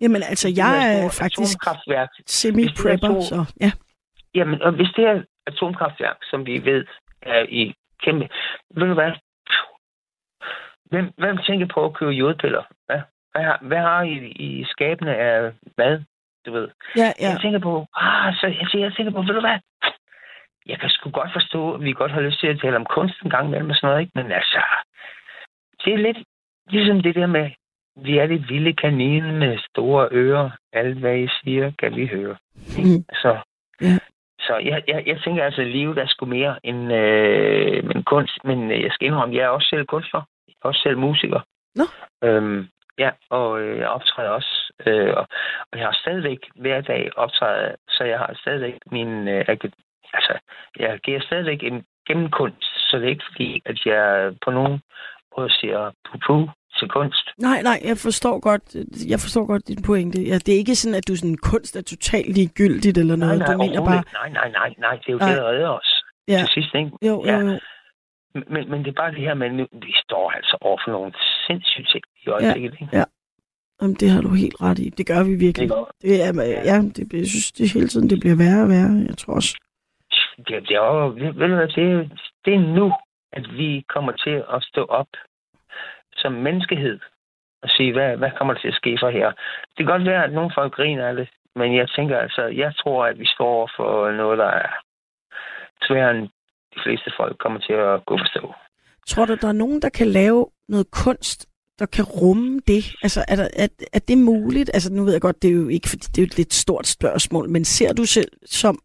[0.01, 2.09] Jamen altså, jeg er faktisk Atomkraftværk.
[2.26, 3.72] semi-prepper, er så ja.
[4.34, 6.84] Jamen, og hvis det her atomkraftværk, som vi ved,
[7.22, 8.28] er i kæmpe...
[8.74, 9.12] Ved du hvad?
[10.90, 12.62] Hvem, hvem tænker på at købe jodpiller?
[12.86, 13.00] Hvad,
[13.32, 14.14] hvad, har, hvad har I
[14.48, 16.00] i skabene af hvad?
[16.46, 16.68] Du ved.
[16.96, 17.28] Ja, Ja.
[17.30, 19.59] Jeg tænker på, ah, så jeg, jeg tænker på, ved du hvad?
[20.66, 23.22] Jeg kan sgu godt forstå, at vi godt har lyst til at tale om kunst
[23.24, 24.12] en gang imellem og sådan noget, ikke?
[24.14, 24.61] Men altså,
[25.84, 26.18] det er lidt
[26.66, 27.50] ligesom det der med,
[27.96, 30.50] vi er det vilde kanine med store ører.
[30.72, 32.36] Alt hvad I siger, kan vi høre.
[32.78, 33.05] Mm.
[33.22, 33.38] Så,
[33.80, 33.98] Ja.
[34.53, 38.44] Så jeg, jeg, jeg tænker altså, at livet er sgu mere end, øh, end kunst.
[38.44, 40.22] Men jeg skal indrømme, jeg er også selv kunstner.
[40.48, 41.40] Jeg er også selv musiker.
[41.74, 41.84] Nå.
[42.24, 44.72] Øhm, Ja, og øh, jeg optræder også.
[44.86, 45.26] Øh, og,
[45.72, 49.28] og jeg har stadigvæk hver dag optrædet, så jeg har stadigvæk min...
[49.28, 49.44] Øh,
[50.14, 50.38] altså,
[50.78, 54.82] jeg giver stadigvæk en gennemkunst, så det er ikke fordi, at jeg på nogen
[55.36, 56.48] måde siger pupu
[56.78, 57.24] til kunst.
[57.38, 58.64] Nej, nej, jeg forstår godt,
[59.12, 60.22] jeg forstår godt din pointe.
[60.30, 63.38] Ja, det er ikke sådan, at du sådan kunst er totalt ligegyldigt eller noget.
[63.38, 65.28] nej, nej, du mener bare, nej, nej, nej, nej, det er jo Nej.
[65.28, 65.90] det, der redder os
[66.28, 66.90] ja, til sidst, ikke?
[67.02, 67.38] jo, jo, Ja.
[67.38, 67.58] jo.
[68.54, 71.12] Men, men det er bare det her med, nu, vi står altså over for nogle
[71.46, 72.88] sindssyge ting i øjeblikket, ikke?
[72.98, 73.04] Ja.
[73.82, 74.88] Jamen, det har du helt ret i.
[74.98, 75.68] Det gør vi virkelig.
[75.68, 75.76] Det.
[76.02, 76.32] Det er,
[76.70, 79.04] ja, det, jeg synes, det hele tiden det bliver værre og værre.
[79.10, 79.52] Jeg tror også.
[80.48, 82.12] det, det er jo, ved, ved du hvad, det,
[82.44, 82.92] det er nu,
[83.32, 85.10] at vi kommer til at stå op
[86.22, 86.98] som menneskehed
[87.62, 89.28] og sige, hvad, hvad kommer der til at ske for her?
[89.72, 92.72] Det kan godt være, at nogle folk griner af det, men jeg tænker altså, jeg
[92.80, 94.68] tror, at vi står over for noget, der er
[95.86, 96.28] sværere end
[96.74, 98.54] de fleste folk kommer til at gå forstå.
[99.06, 101.48] Tror du, der er nogen, der kan lave noget kunst,
[101.78, 102.82] der kan rumme det?
[103.02, 104.70] Altså, er, der, er, er det muligt?
[104.74, 106.86] Altså, nu ved jeg godt, det er jo ikke, fordi det er et lidt stort
[106.86, 108.78] spørgsmål, men ser du selv som,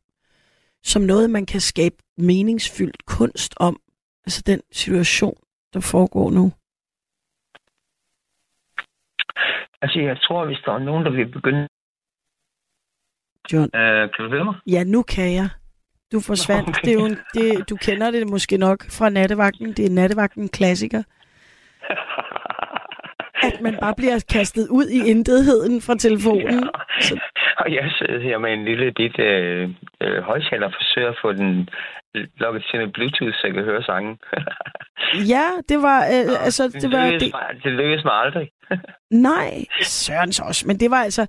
[0.83, 3.79] som noget, man kan skabe meningsfyldt kunst om?
[4.25, 5.37] Altså, den situation,
[5.73, 6.51] der foregår nu?
[9.81, 11.67] Altså, jeg tror, hvis der er nogen, der vil begynde...
[13.53, 13.69] John.
[13.75, 14.55] Øh, kan du høre mig?
[14.67, 15.49] Ja, nu kan jeg.
[16.11, 16.69] Du forsvandt.
[16.69, 16.81] Okay.
[16.85, 19.73] Det er jo en, det, du kender det måske nok fra nattevagten.
[19.73, 21.03] Det er nattevagten en klassiker.
[23.47, 26.63] At man bare bliver kastet ud i intetheden fra telefonen.
[26.63, 26.69] Ja.
[27.01, 27.19] Så-
[27.57, 29.69] Og jeg sidder her med en lille bit øh,
[30.01, 31.69] øh, højtaler og forsøger at få den
[32.37, 34.17] lukket til med Bluetooth, så jeg kan høre sangen.
[35.33, 35.99] Ja, det var...
[36.13, 37.03] Øh, altså, det var...
[37.05, 38.49] lykkedes Det, mig, det lykkedes mig aldrig.
[39.29, 40.67] nej, Sørens også.
[40.67, 41.27] Men det var altså...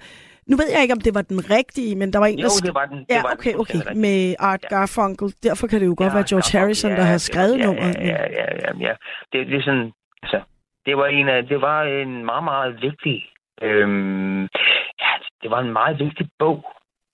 [0.50, 2.48] Nu ved jeg ikke, om det var den rigtige, men der var en, Jo, der...
[2.48, 2.98] sk- det var den.
[2.98, 3.56] Det Ja, var den okay, okay.
[3.56, 4.00] fuldstændig rigtigt.
[4.00, 5.28] Med Art Garfunkel.
[5.42, 7.58] Derfor kan det jo godt Ja, være George Garfunkel, Harrison, der ja, har det- skrevet
[7.58, 7.94] ja, nummeret.
[7.96, 8.92] Ja, ja, ja, ja, ja.
[9.32, 10.40] Det, det er sådan, altså,
[10.86, 13.16] det var en af, det var en meget, meget vigtig,
[13.62, 14.42] øhm,
[15.04, 15.12] ja,
[15.42, 16.58] det var en meget vigtig bog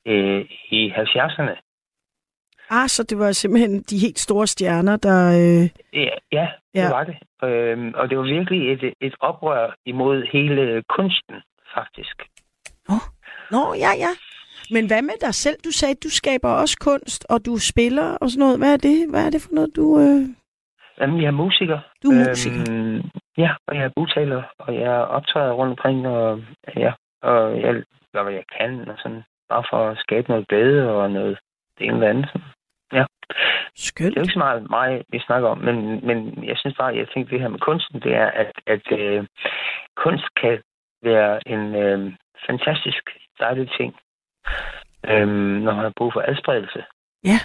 [0.07, 0.41] øh,
[0.79, 1.55] i 70'erne.
[2.71, 5.19] Ah, så det var simpelthen de helt store stjerner, der...
[5.41, 6.89] Øh, Ja, ja, det Ja.
[6.91, 7.17] var det.
[7.49, 11.35] Øhm, og det var virkelig et, et oprør imod hele kunsten,
[11.75, 12.17] faktisk.
[13.51, 14.13] Nå, ja, ja.
[14.71, 15.57] Men hvad med dig selv?
[15.65, 18.59] Du sagde, du skaber også kunst, og du spiller og sådan noget.
[18.59, 19.85] Hvad er det, hvad er det for noget, du...
[20.01, 20.23] Øh...
[21.01, 21.79] Jamen, jeg er musiker.
[22.03, 22.65] Du er musiker.
[22.71, 23.03] Øhm,
[23.39, 26.43] ja, og jeg er butaler, og jeg optræder rundt omkring, og,
[26.77, 26.93] ja,
[27.23, 27.73] og jeg
[28.13, 31.39] gør, hvad jeg kan, og sådan, bare for at skabe noget glæde og noget
[31.79, 32.27] det ene eller andet.
[32.33, 32.47] Sådan.
[33.77, 34.11] Skønt.
[34.11, 36.97] Det er jo ikke så meget mig, vi snakker om, men, men jeg synes bare,
[36.97, 39.27] jeg tænker, det her med kunsten, det er, at, at øh,
[39.97, 40.63] kunst kan
[41.03, 42.13] være en øh,
[42.47, 43.03] fantastisk
[43.41, 43.97] dejlig ting,
[45.11, 45.29] øh,
[45.65, 46.85] når man har brug for adspredelse.
[47.25, 47.39] Ja.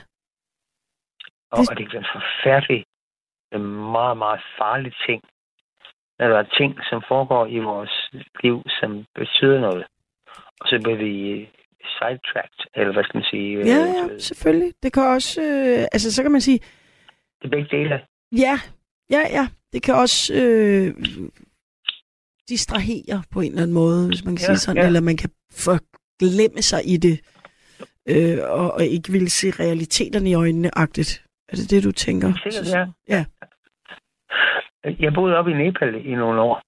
[1.51, 2.85] Og, Det- og det kan være en forfærdelig,
[3.51, 5.23] en meget, meget farlig ting,
[6.19, 8.09] når der er ting, som foregår i vores
[8.43, 9.85] liv, som betyder noget.
[10.61, 11.49] Og så bliver vi
[11.97, 13.57] sidetracked, eller hvad skal man sige?
[13.57, 14.73] øh, Ja, ja, selvfølgelig.
[14.83, 15.41] Det kan også...
[15.41, 16.59] Øh, altså, så kan man sige...
[17.41, 18.01] Det er begge dele.
[18.31, 18.59] Ja,
[19.11, 19.47] ja, ja.
[19.73, 20.95] Det kan også øh,
[22.49, 24.81] distrahere på en eller anden måde, hvis man kan Ja, sige sådan.
[24.81, 24.87] ja.
[24.87, 27.15] Eller man kan forglemme sig i det,
[28.09, 31.25] øh, og, og ikke vil se realiteterne i øjnene-agtigt.
[31.49, 32.33] Er det det, du tænker?
[32.43, 32.85] Sikkert, ja.
[33.15, 33.25] Ja.
[34.99, 36.61] Jeg boede oppe i Nepal i nogle år.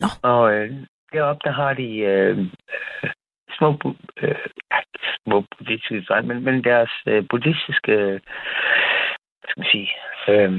[0.00, 0.08] Nå.
[0.22, 0.70] Og øh,
[1.12, 3.10] deroppe, der har de øh, øh,
[3.58, 3.68] små,
[4.22, 4.78] øh, ja,
[5.24, 7.92] små buddhistiske drenge, men, men deres øh, buddhistiske,
[9.40, 9.90] hvad skal man sige,
[10.28, 10.50] øh,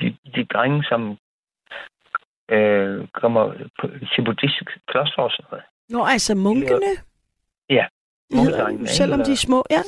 [0.00, 1.18] de, de drenge, som
[2.50, 3.42] øh, kommer
[3.80, 5.64] på, til buddhistiske kloster og sådan noget.
[5.88, 6.92] Nå, altså munkene?
[7.70, 7.86] Ja,
[8.34, 9.64] munkedrengene, selvom de er små.
[9.70, 9.80] Ja,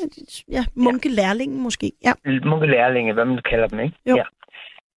[0.48, 1.92] ja munkelærlingen måske.
[2.04, 2.12] Ja.
[2.44, 3.96] munkelærlinge, hvad man kalder dem, ikke?
[4.06, 4.16] Jo.
[4.16, 4.24] Ja.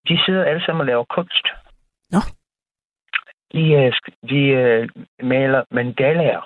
[0.08, 1.46] De sidder alle sammen og laver kunst.
[2.10, 2.20] Nå.
[3.52, 3.92] De, øh,
[4.30, 4.88] de øh,
[5.22, 6.42] maler mandalaer.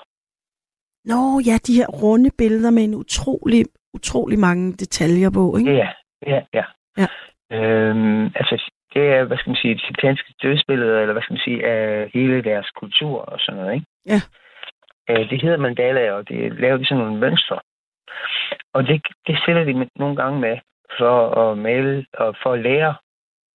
[1.04, 5.72] Nå, ja, de her runde billeder med en utrolig, utrolig mange detaljer på, ikke?
[5.72, 5.88] Ja,
[6.26, 6.64] ja, ja.
[6.98, 7.08] Ja.
[7.56, 11.66] Øhm, altså, det er, hvad skal man sige, tibetanske dødsbilleder, eller hvad skal man sige,
[11.66, 13.86] af hele deres kultur og sådan noget, ikke?
[14.06, 14.20] Ja.
[15.10, 17.58] Øh, det hedder mandalaer, og det laver de sådan nogle mønstre.
[18.74, 20.58] Og det, det sætter de nogle gange med
[20.98, 22.94] for at male, og for at lære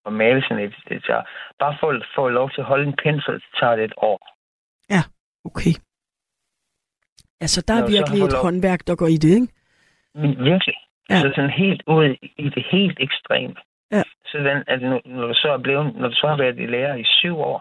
[0.06, 1.24] sådan et, det tager,
[1.60, 4.20] bare for få lov til at holde en pensel, tager det et år.
[5.46, 5.74] Okay.
[7.42, 9.48] Altså, der er virkelig et lov- håndværk, der går i det, ikke?
[10.16, 10.76] Men virkelig.
[11.10, 11.16] Ja.
[11.16, 11.22] Ja.
[11.22, 12.06] Så sådan helt ud
[12.38, 13.56] i det helt ekstreme.
[13.92, 14.04] Ja.
[14.26, 17.00] Sådan, at når, når du så er blevet, når du så har været i lære
[17.00, 17.60] i syv år,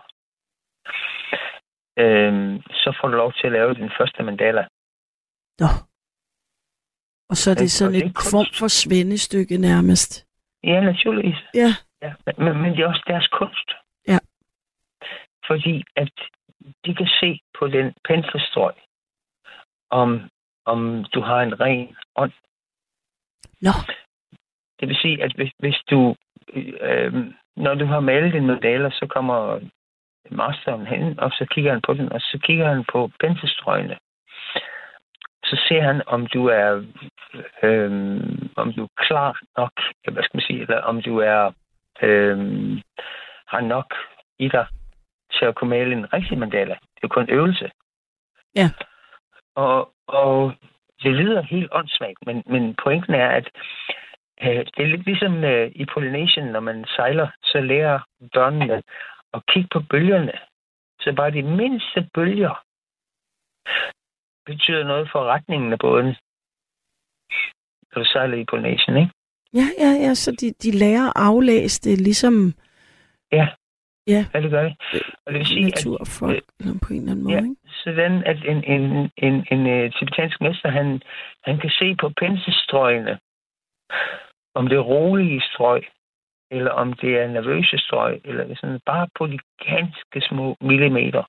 [2.03, 4.67] øhm, så får du lov til at lave din første mandala.
[5.59, 5.67] Nå.
[7.31, 8.31] Og så er det sådan er et kunst.
[8.31, 10.27] form for svendestykke nærmest.
[10.65, 11.39] Ja, naturligvis.
[11.55, 11.71] Ja.
[12.03, 12.13] Ja.
[12.39, 13.71] Men, men det er også deres kunst.
[14.09, 14.19] Ja.
[15.47, 16.13] Fordi at
[16.87, 18.75] de kan se på den penselstrøg,
[19.91, 20.31] om,
[20.65, 22.33] om du har en ren ånd.
[23.61, 23.71] Nå,
[24.81, 26.17] Det vil sige, at hvis, hvis du,
[26.81, 27.13] øh,
[27.57, 29.61] når du har malet dine modeller, så kommer
[30.31, 33.99] masteren hen, og så kigger han på den, og så kigger han på penselstrøgene.
[35.45, 36.85] Så ser han, om du er,
[37.63, 37.91] øh,
[38.57, 39.73] om du er klar nok,
[40.13, 41.53] hvad skal man sige, eller om du er,
[42.03, 42.39] øh,
[43.47, 43.95] har nok
[44.39, 44.67] i dig
[45.33, 46.75] til at kunne male en rigtig mandala.
[46.95, 47.71] Det er kun øvelse.
[48.57, 48.71] Ja.
[49.55, 50.55] Og, og
[51.03, 53.51] det lyder helt åndssvagt, men, men pointen er, at
[54.43, 58.01] øh, det er lidt ligesom øh, i Polynesian, når man sejler, så lærer
[58.35, 58.83] børnene
[59.35, 60.33] at kigge på bølgerne.
[61.01, 62.65] Så bare de mindste bølger
[64.47, 66.17] betyder noget for retningen af båden.
[67.93, 69.13] Når du sejler i Polynesian, ikke?
[69.55, 72.55] Ja, ja, ja, så de, de lærer at aflæse det ligesom
[73.33, 73.49] Ja.
[74.07, 74.25] Ja.
[74.35, 74.77] Det gør det.
[75.27, 77.57] Og det vil sige, at naturfolk eller på en eller anden måde, Ja, ikke?
[77.85, 81.03] sådan at en, en, en, en uh, tibetansk mester, han,
[81.45, 83.19] han kan se på penselstrøgene,
[84.55, 85.83] om det er rolige strøg,
[86.51, 91.23] eller om det er nervøse strøg, eller sådan bare på de ganske små millimeter.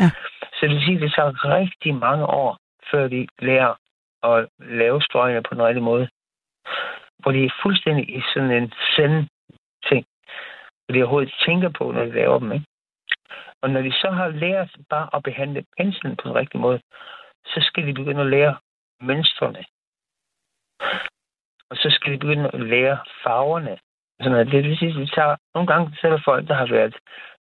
[0.00, 0.10] Ja.
[0.52, 2.58] Så det vil sige, at det tager rigtig mange år,
[2.90, 3.74] før de lærer
[4.22, 6.08] at lave strøgene på den rigtige måde.
[7.18, 9.28] Hvor de er fuldstændig i sådan en send
[9.88, 10.06] ting,
[10.84, 12.52] hvor de overhovedet tænker på, når de laver dem.
[12.52, 12.66] Ikke?
[13.62, 16.80] Og når de så har lært bare at behandle penslen på den rigtige måde,
[17.46, 18.58] så skal de begynde at lære
[19.00, 19.64] mønstrene.
[21.70, 23.78] Og så skal de begynde at lære farverne.
[24.20, 24.52] Sådan noget.
[24.52, 26.96] Det vil sige, at vi tager, nogle gange så er der folk, der har været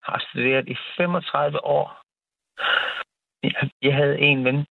[0.07, 2.01] har studeret i 35 år.
[3.43, 4.65] Jeg, jeg havde en ven,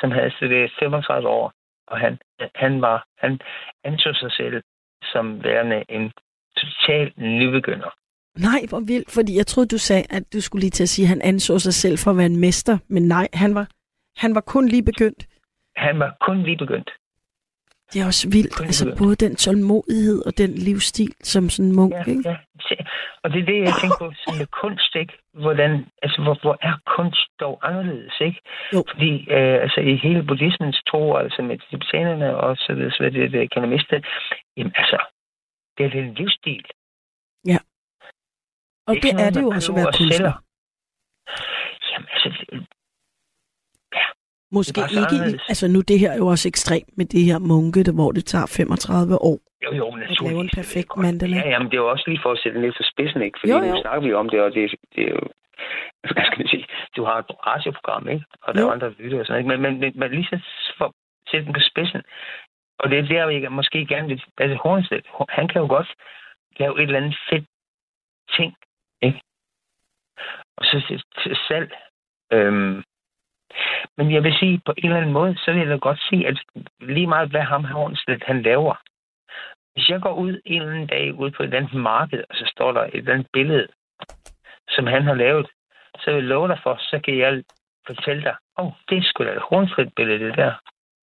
[0.00, 1.52] som havde studeret 35 år,
[1.90, 2.18] og han,
[2.54, 3.40] han var, han
[3.84, 4.62] anså sig selv
[5.02, 6.12] som værende en
[6.56, 7.90] total nybegynder.
[8.48, 11.04] Nej, hvor vildt, fordi jeg troede, du sagde, at du skulle lige til at sige,
[11.04, 13.66] at han anså sig selv for at være en mester, men nej, han var,
[14.16, 15.26] han var kun lige begyndt.
[15.76, 16.90] Han var kun lige begyndt.
[17.92, 21.92] Det er også vildt, altså både den tålmodighed og den livsstil som sådan en munk,
[21.94, 22.22] Ja, ikke?
[22.30, 22.36] ja.
[23.22, 25.12] Og det er det, jeg tænker på sådan med kunst, ikke?
[25.44, 25.70] Hvordan,
[26.02, 28.40] altså, hvor, hvor er kunst dog anderledes, ikke?
[28.74, 28.84] Jo.
[28.90, 33.14] Fordi øh, altså, i hele buddhismens tro, altså med tibetanerne og så videre, så videre,
[33.22, 34.00] det, det kanamister,
[34.56, 34.98] jamen altså,
[35.78, 36.64] det er en livsstil.
[38.86, 40.32] Og ikke det noget, er det jo også at være kunstner.
[41.90, 42.66] Jamen altså, det-
[44.56, 47.38] Måske Det ikke, i, altså nu det her er jo også ekstremt med det her
[47.38, 49.38] munke, der, hvor det tager 35 år.
[49.64, 49.86] jo, jo,
[50.28, 51.36] lave en perfekt er mandala.
[51.36, 53.38] Ja, jamen, det er jo også lige for at sætte det lidt for spidsen, ikke?
[53.40, 54.62] Fordi Jo, jo, nu snakker vi om det, og det,
[54.94, 55.20] det er jo...
[56.14, 56.66] Hvad skal man sige?
[56.96, 58.24] Du har et radioprogram, ikke?
[58.42, 58.68] Og der Jo.
[58.68, 59.50] er andre lytter og sådan noget, ikke?
[59.52, 60.36] Men, men, men, men lige så
[60.78, 60.92] for at
[61.30, 62.02] sætte den på spidsen.
[62.80, 64.22] Og det er der, jeg måske gerne vil...
[64.38, 65.90] Altså, Hornslet, han kan jo godt
[66.60, 67.46] lave et eller andet fedt
[68.36, 68.50] ting,
[69.02, 69.20] ikke?
[70.58, 70.76] Og så
[71.22, 71.70] til salg.
[72.32, 72.82] Øhm,
[73.98, 76.16] men jeg vil sige, på en eller anden måde, så vil jeg da godt se,
[76.30, 76.36] at
[76.80, 78.74] lige meget hvad ham Hornslet, han laver,
[79.72, 82.34] hvis jeg går ud en eller anden dag ud på et eller andet marked, og
[82.34, 83.66] så står der et eller andet billede,
[84.68, 85.46] som han har lavet,
[86.00, 87.42] så vil jeg love dig for, så kan jeg
[87.86, 90.52] fortælle dig, åh, oh, det er sgu da et hornfrit billede, det der.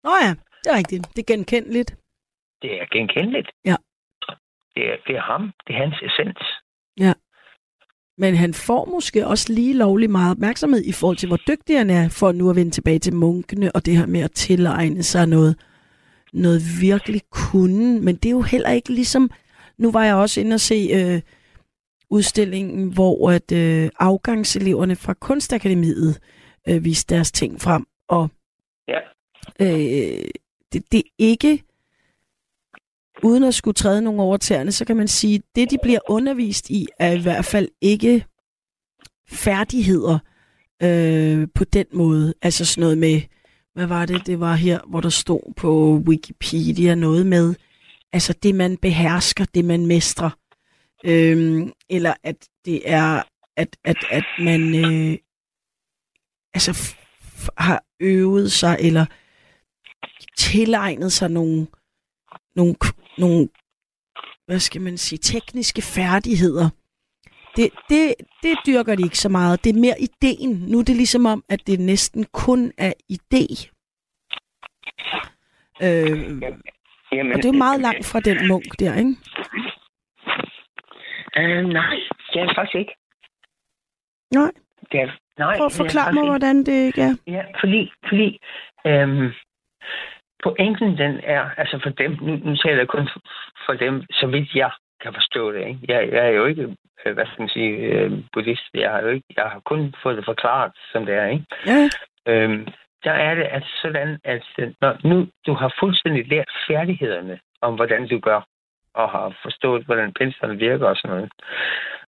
[0.04, 0.32] Nå ja,
[0.62, 1.04] det er rigtigt.
[1.16, 1.92] Det er genkendeligt.
[2.62, 3.50] Det er genkendeligt.
[3.66, 3.76] Ja.
[4.76, 5.54] Det er, det er ham.
[5.68, 6.42] Det er hans essens.
[8.18, 11.90] Men han får måske også lige lovlig meget opmærksomhed i forhold til, hvor dygtig han
[11.90, 15.28] er for nu at vende tilbage til munkene, og det her med at tilegne sig
[15.28, 15.56] noget,
[16.34, 18.00] noget virkelig kunne.
[18.02, 19.32] Men det er jo heller ikke ligesom...
[19.78, 21.22] Nu var jeg også inde og se øh,
[22.10, 26.20] udstillingen, hvor at øh, afgangseleverne fra Kunstakademiet
[26.70, 27.86] øh, viste deres ting frem.
[28.10, 28.30] Og
[28.88, 29.00] Ja.
[29.62, 30.26] øh,
[30.74, 31.64] det, det er ikke,
[33.24, 36.70] uden at skulle træde nogle over tæerne, så kan man sige, det de bliver undervist
[36.70, 38.26] i, er i hvert fald ikke
[39.28, 40.20] færdigheder
[40.84, 42.34] øh, på den måde.
[42.42, 43.22] Altså sådan noget med,
[43.74, 47.56] hvad var det, det var her, hvor der stod på Wikipedia noget med,
[48.14, 50.30] altså det man behersker, det man mestrer.
[51.06, 53.24] Øhm, eller at det er,
[53.58, 55.18] at, at, at man øh,
[56.54, 59.06] altså f- har øvet sig, eller
[60.38, 61.68] tilegnet sig nogle,
[62.56, 62.76] nogle,
[63.18, 63.48] nogle
[64.46, 66.70] hvad skal man sige, tekniske færdigheder.
[67.56, 69.64] Det, det, det dyrker de ikke så meget.
[69.64, 70.52] Det er mere ideen.
[70.72, 73.44] Nu er det ligesom om, at det næsten kun er idé.
[75.82, 76.42] Øh,
[77.12, 79.16] Jamen, og det er jo meget langt fra den munk der, ikke?
[81.38, 81.96] Øh, nej,
[82.34, 82.96] det er faktisk ikke.
[84.32, 84.52] Nej,
[84.92, 87.16] Det er, nej, prøv at forklare mig, hvordan det ikke er.
[87.28, 88.40] Ja, fordi, fordi
[88.88, 89.32] øhm,
[90.46, 93.08] pointen den er, altså for dem, nu, nu taler jeg kun
[93.66, 94.72] for, dem, så vidt jeg
[95.02, 95.68] kan forstå det.
[95.68, 95.80] Ikke?
[95.88, 96.76] Jeg, jeg er jo ikke,
[97.06, 98.70] øh, hvad skal man sige, øh, buddhist.
[98.74, 101.28] Jeg har jo ikke, jeg har kun fået det forklaret, som det er.
[101.28, 101.46] Ikke?
[101.66, 101.90] Ja.
[102.32, 102.68] Øhm,
[103.04, 107.76] der er det at sådan, at øh, når nu du har fuldstændig lært færdighederne om,
[107.76, 108.42] hvordan du gør,
[108.94, 111.32] og har forstået, hvordan penslerne virker og sådan noget,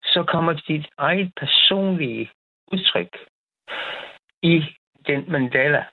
[0.04, 2.30] så kommer dit eget personlige
[2.72, 3.18] udtryk
[4.42, 4.64] i
[5.08, 5.86] den mandala,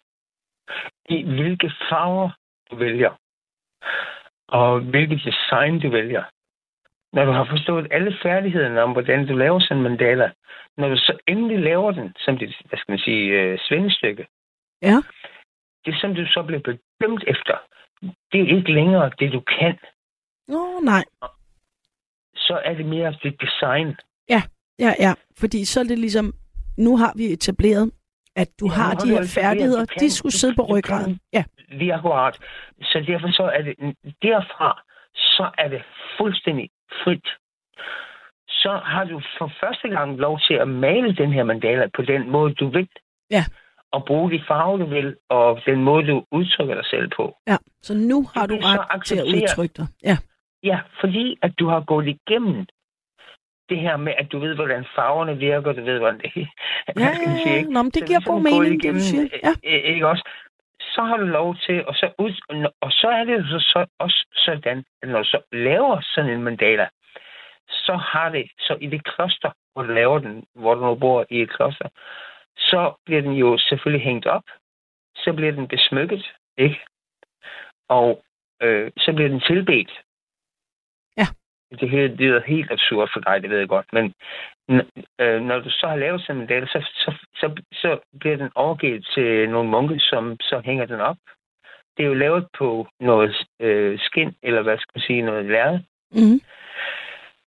[1.09, 2.31] i hvilke farver
[2.71, 3.11] du vælger,
[4.49, 6.25] og hvilket design du vælger.
[7.13, 10.31] Når du har forstået alle færdighederne om, hvordan du laver sådan en mandala,
[10.77, 14.27] når du så endelig laver den som dit, hvad skal man sige, øh, svendestykke,
[14.83, 14.97] Ja.
[15.85, 17.57] det som du så bliver bedømt efter,
[18.33, 19.79] det er ikke længere det, du kan.
[20.49, 21.05] Nå, nej.
[22.35, 23.97] Så er det mere dit design.
[24.79, 25.15] Ja, ja.
[25.39, 26.33] Fordi så er det ligesom,
[26.79, 27.91] nu har vi etableret,
[28.37, 31.20] at du Ja, har har de her etableret, færdigheder, de skulle sidde på ryggraden.
[31.33, 32.39] Ja, Lige akkurat.
[32.83, 33.74] Så derfor så er det
[34.22, 34.83] derfra,
[35.14, 35.83] så er det
[36.18, 36.70] fuldstændig
[37.05, 37.26] frit.
[38.49, 42.30] Så har du for første gang lov til at male den her mandala på den
[42.30, 42.89] måde, du vil.
[43.30, 43.45] Ja.
[43.93, 47.37] Og bruge de farver, du vil, og den måde, du udtrykker dig selv på.
[47.47, 47.57] ja.
[47.83, 49.87] Så nu har du ret til at udtrykke dig.
[50.05, 50.16] Ja,
[50.64, 52.66] Ja, fordi at du har gået igennem
[53.73, 56.47] det her med, at du ved, hvordan farverne virker, du ved, hvordan det ja,
[56.95, 57.59] hvad skal man sige, ja.
[57.59, 57.73] ikke?
[57.73, 59.27] Nå, men det Så giver ligesom god mening, det du siger.
[59.47, 60.25] Ja, øh, øh, Ikke også?
[60.95, 62.33] Så har du lov til, og så, ud,
[62.81, 66.31] og så er det jo så, så også sådan, at når du så laver sådan
[66.31, 66.89] en mandala,
[67.68, 71.27] så har det, så i det kloster, hvor du laver den, hvor du nu bor
[71.31, 71.89] i et kloster,
[72.57, 74.45] så bliver den jo selvfølgelig hængt op,
[75.16, 76.25] så bliver den besmykket,
[76.59, 76.81] ikke?
[77.89, 78.23] Og
[78.62, 79.91] øh, så bliver den tilbedt.
[81.73, 81.77] Ja.
[81.77, 84.14] Det hele lyder helt absurd for dig, det ved jeg godt, men
[85.20, 88.51] øh, når du så har lavet sådan en mandala, så, så, så, så bliver den
[88.55, 91.16] overgivet til nogle munke, som så hænger den op.
[91.97, 95.81] Det er jo lavet på noget øh, skin, eller hvad skal man sige, noget lærred.
[96.11, 96.41] mm-hmm.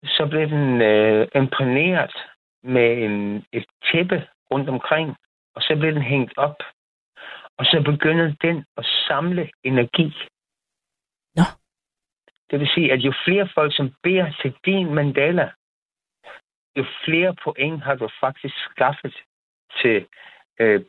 [0.04, 2.14] Så bliver den øh, imprægneret
[2.62, 5.16] med en, et tæppe rundt omkring,
[5.54, 6.62] og så bliver den hængt op.
[7.58, 10.14] Og så begynder den at samle energi.
[11.36, 11.42] Nå.
[12.50, 15.50] Det vil sige, at jo flere folk, som beder til din mandala,
[16.76, 19.14] jo flere point har du faktisk skaffet
[19.80, 20.06] til,
[20.60, 20.80] øh,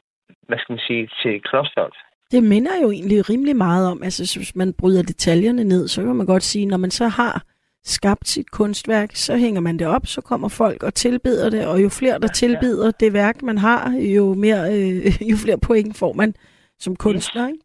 [0.47, 1.95] hvad skal man sige, til klosteret.
[2.32, 6.16] Det minder jo egentlig rimelig meget om, altså hvis man bryder detaljerne ned, så kan
[6.16, 7.43] man godt sige, når man så har
[7.84, 11.84] skabt sit kunstværk, så hænger man det op, så kommer folk og tilbeder det, og
[11.84, 16.14] jo flere der tilbeder det værk, man har, jo, mere, øh, jo flere point får
[16.14, 16.34] man
[16.80, 17.60] som kunstner, ikke?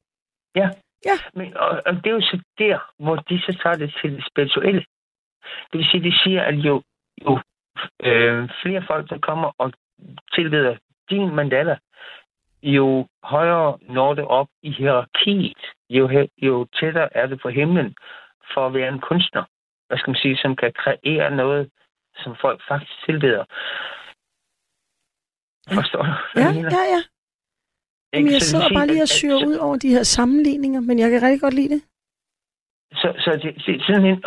[0.56, 0.68] Ja.
[1.04, 1.16] Ja.
[1.34, 4.26] Men, og, og det er jo så der, hvor de så tager det til det
[4.30, 4.84] spirituelle.
[5.72, 6.82] Det vil sige, de siger, at jo,
[7.24, 7.40] jo
[8.02, 9.72] øh, flere folk, der kommer og
[10.34, 10.76] tilbeder
[11.10, 11.78] din mandala,
[12.62, 17.96] jo højere når det op i hierarkiet, jo, jo tættere er det på himlen
[18.54, 19.44] for at være en kunstner.
[19.86, 21.70] Hvad skal man sige, som kan kreere noget,
[22.16, 23.44] som folk faktisk tilbeder.
[25.70, 25.76] Ja.
[25.76, 26.12] Forstår du?
[26.36, 27.00] Ja, ja, ja.
[28.14, 31.22] Jamen, jeg sidder bare lige og syrer ud over de her sammenligninger, men jeg kan
[31.22, 31.82] rigtig godt lide det.
[32.92, 34.24] Så, så det, det er sådan en,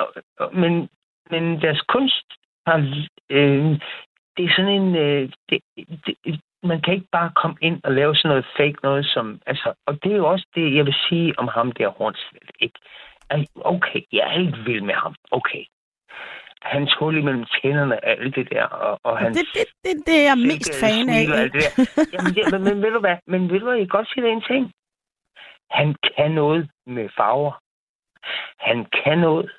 [0.62, 0.90] men,
[1.32, 2.28] men deres kunst
[2.68, 2.78] har,
[3.30, 3.80] øh,
[4.38, 5.60] det er sådan en, øh, det,
[6.06, 9.74] det, man kan ikke bare komme ind og lave sådan noget fake noget, som, altså,
[9.88, 12.80] og det er jo også det, jeg vil sige om ham der Hornslet, ikke?
[13.56, 15.64] Okay, jeg er helt vild med ham, okay.
[16.62, 19.38] Hans hul imellem tænderne og alt det der, og, og hans...
[19.38, 21.24] Det, det, det, det er jeg mest fan af.
[21.42, 21.72] alt det der.
[22.14, 24.42] Jamen, det, men, men ved du hvad, men ved du hvad, kan godt sige en
[24.42, 24.72] ting.
[25.72, 27.54] Han kan noget med farver.
[28.60, 29.52] Han kan noget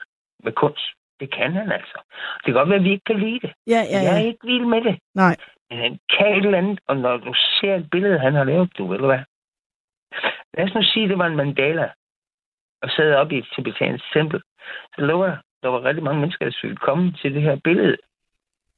[0.44, 0.86] med kunst.
[1.20, 1.98] Det kan han altså.
[2.36, 3.52] Det kan godt være, at vi ikke kan lide det.
[3.66, 4.26] Ja, ja, Jeg er ja.
[4.26, 4.98] ikke vild med det.
[5.14, 5.36] Nej.
[5.70, 8.78] Men han kan et eller andet, og når du ser et billede, han har lavet,
[8.78, 9.22] du ved du hvad.
[10.54, 11.90] Lad os nu sige, at det var en mandala,
[12.82, 14.42] og sad op i et tibetansk tempel.
[14.94, 17.96] Så lover jeg, der var rigtig mange mennesker, der ville komme til det her billede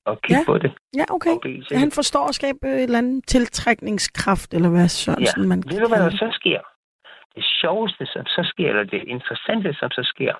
[0.04, 0.44] og kigge Ja.
[0.46, 0.72] på det.
[0.96, 1.36] Ja, okay.
[1.42, 1.78] Det.
[1.78, 5.98] Han forstår at skabe et eller andet tiltrækningskraft, eller hvad Sørensen man Ved du, hvad
[5.98, 6.60] der så sker?
[7.34, 10.34] Det sjoveste, som så sker, eller det interessante, som så sker,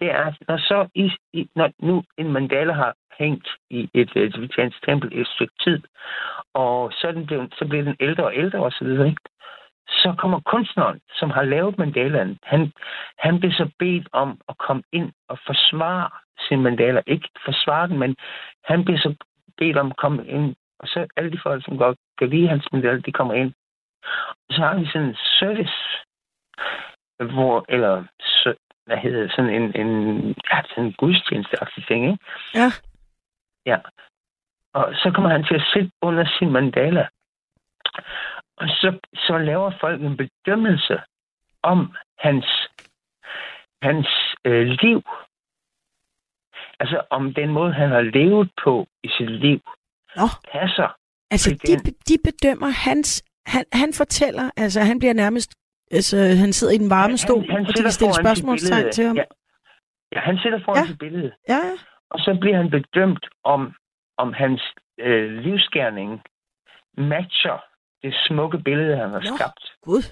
[0.00, 4.10] det er, at når, så i, i, når nu en mandala har hængt i et
[4.34, 5.80] tibetansk tempel i et stykke tid,
[6.54, 9.22] og så, den blevet, så bliver den ældre og ældre osv., ikke?
[9.88, 12.72] Så kommer kunstneren, som har lavet mandalaen, han,
[13.18, 16.10] han bliver så bedt om at komme ind og forsvare
[16.48, 17.02] sin mandala.
[17.06, 18.16] Ikke forsvare den, men
[18.64, 19.14] han bliver så
[19.58, 22.72] bedt om at komme ind, og så alle de folk, som godt kan lide hans
[22.72, 23.52] mandala, de kommer ind.
[24.48, 25.78] Og så har vi sådan en service,
[27.34, 28.54] hvor, eller så,
[28.86, 30.18] hvad hedder sådan en, en,
[30.50, 32.24] ja, sådan en gudstjenesteagtig ting, ikke?
[32.54, 32.68] Ja.
[33.66, 33.78] Ja.
[34.72, 37.08] Og så kommer han til at sidde under sin mandala.
[38.62, 41.00] Og så, så laver folk en bedømmelse
[41.62, 41.78] om
[42.18, 42.46] hans,
[43.82, 44.08] hans
[44.44, 45.02] øh, liv.
[46.80, 49.60] Altså, om den måde, han har levet på i sit liv,
[50.16, 50.28] Nå.
[50.52, 50.96] passer.
[51.30, 51.74] Altså, de,
[52.08, 53.24] de bedømmer hans...
[53.46, 55.54] Han, han fortæller, altså han bliver nærmest...
[55.90, 59.04] Altså, han sidder i den varme stol, han, han og de kan stille spørgsmålstegn til
[59.06, 59.16] ham.
[59.16, 59.24] Ja,
[60.12, 60.86] ja han sidder foran ja.
[60.86, 61.32] sit billede.
[61.48, 61.76] Ja, ja.
[62.10, 63.74] Og så bliver han bedømt om,
[64.16, 64.62] om hans
[64.98, 66.22] øh, livsgerning
[66.96, 67.71] matcher
[68.02, 69.36] det smukke billede, han har Nå.
[69.36, 69.60] skabt.
[69.82, 70.02] Gud,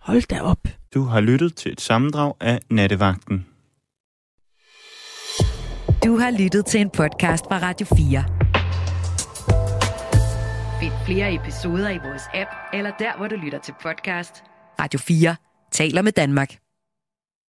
[0.00, 0.58] hold da op.
[0.94, 3.46] Du har lyttet til et sammendrag af Nattevagten.
[6.04, 8.24] Du har lyttet til en podcast fra Radio 4.
[10.80, 14.44] Find flere episoder i vores app, eller der, hvor du lytter til podcast.
[14.80, 15.36] Radio 4
[15.72, 16.50] taler med Danmark.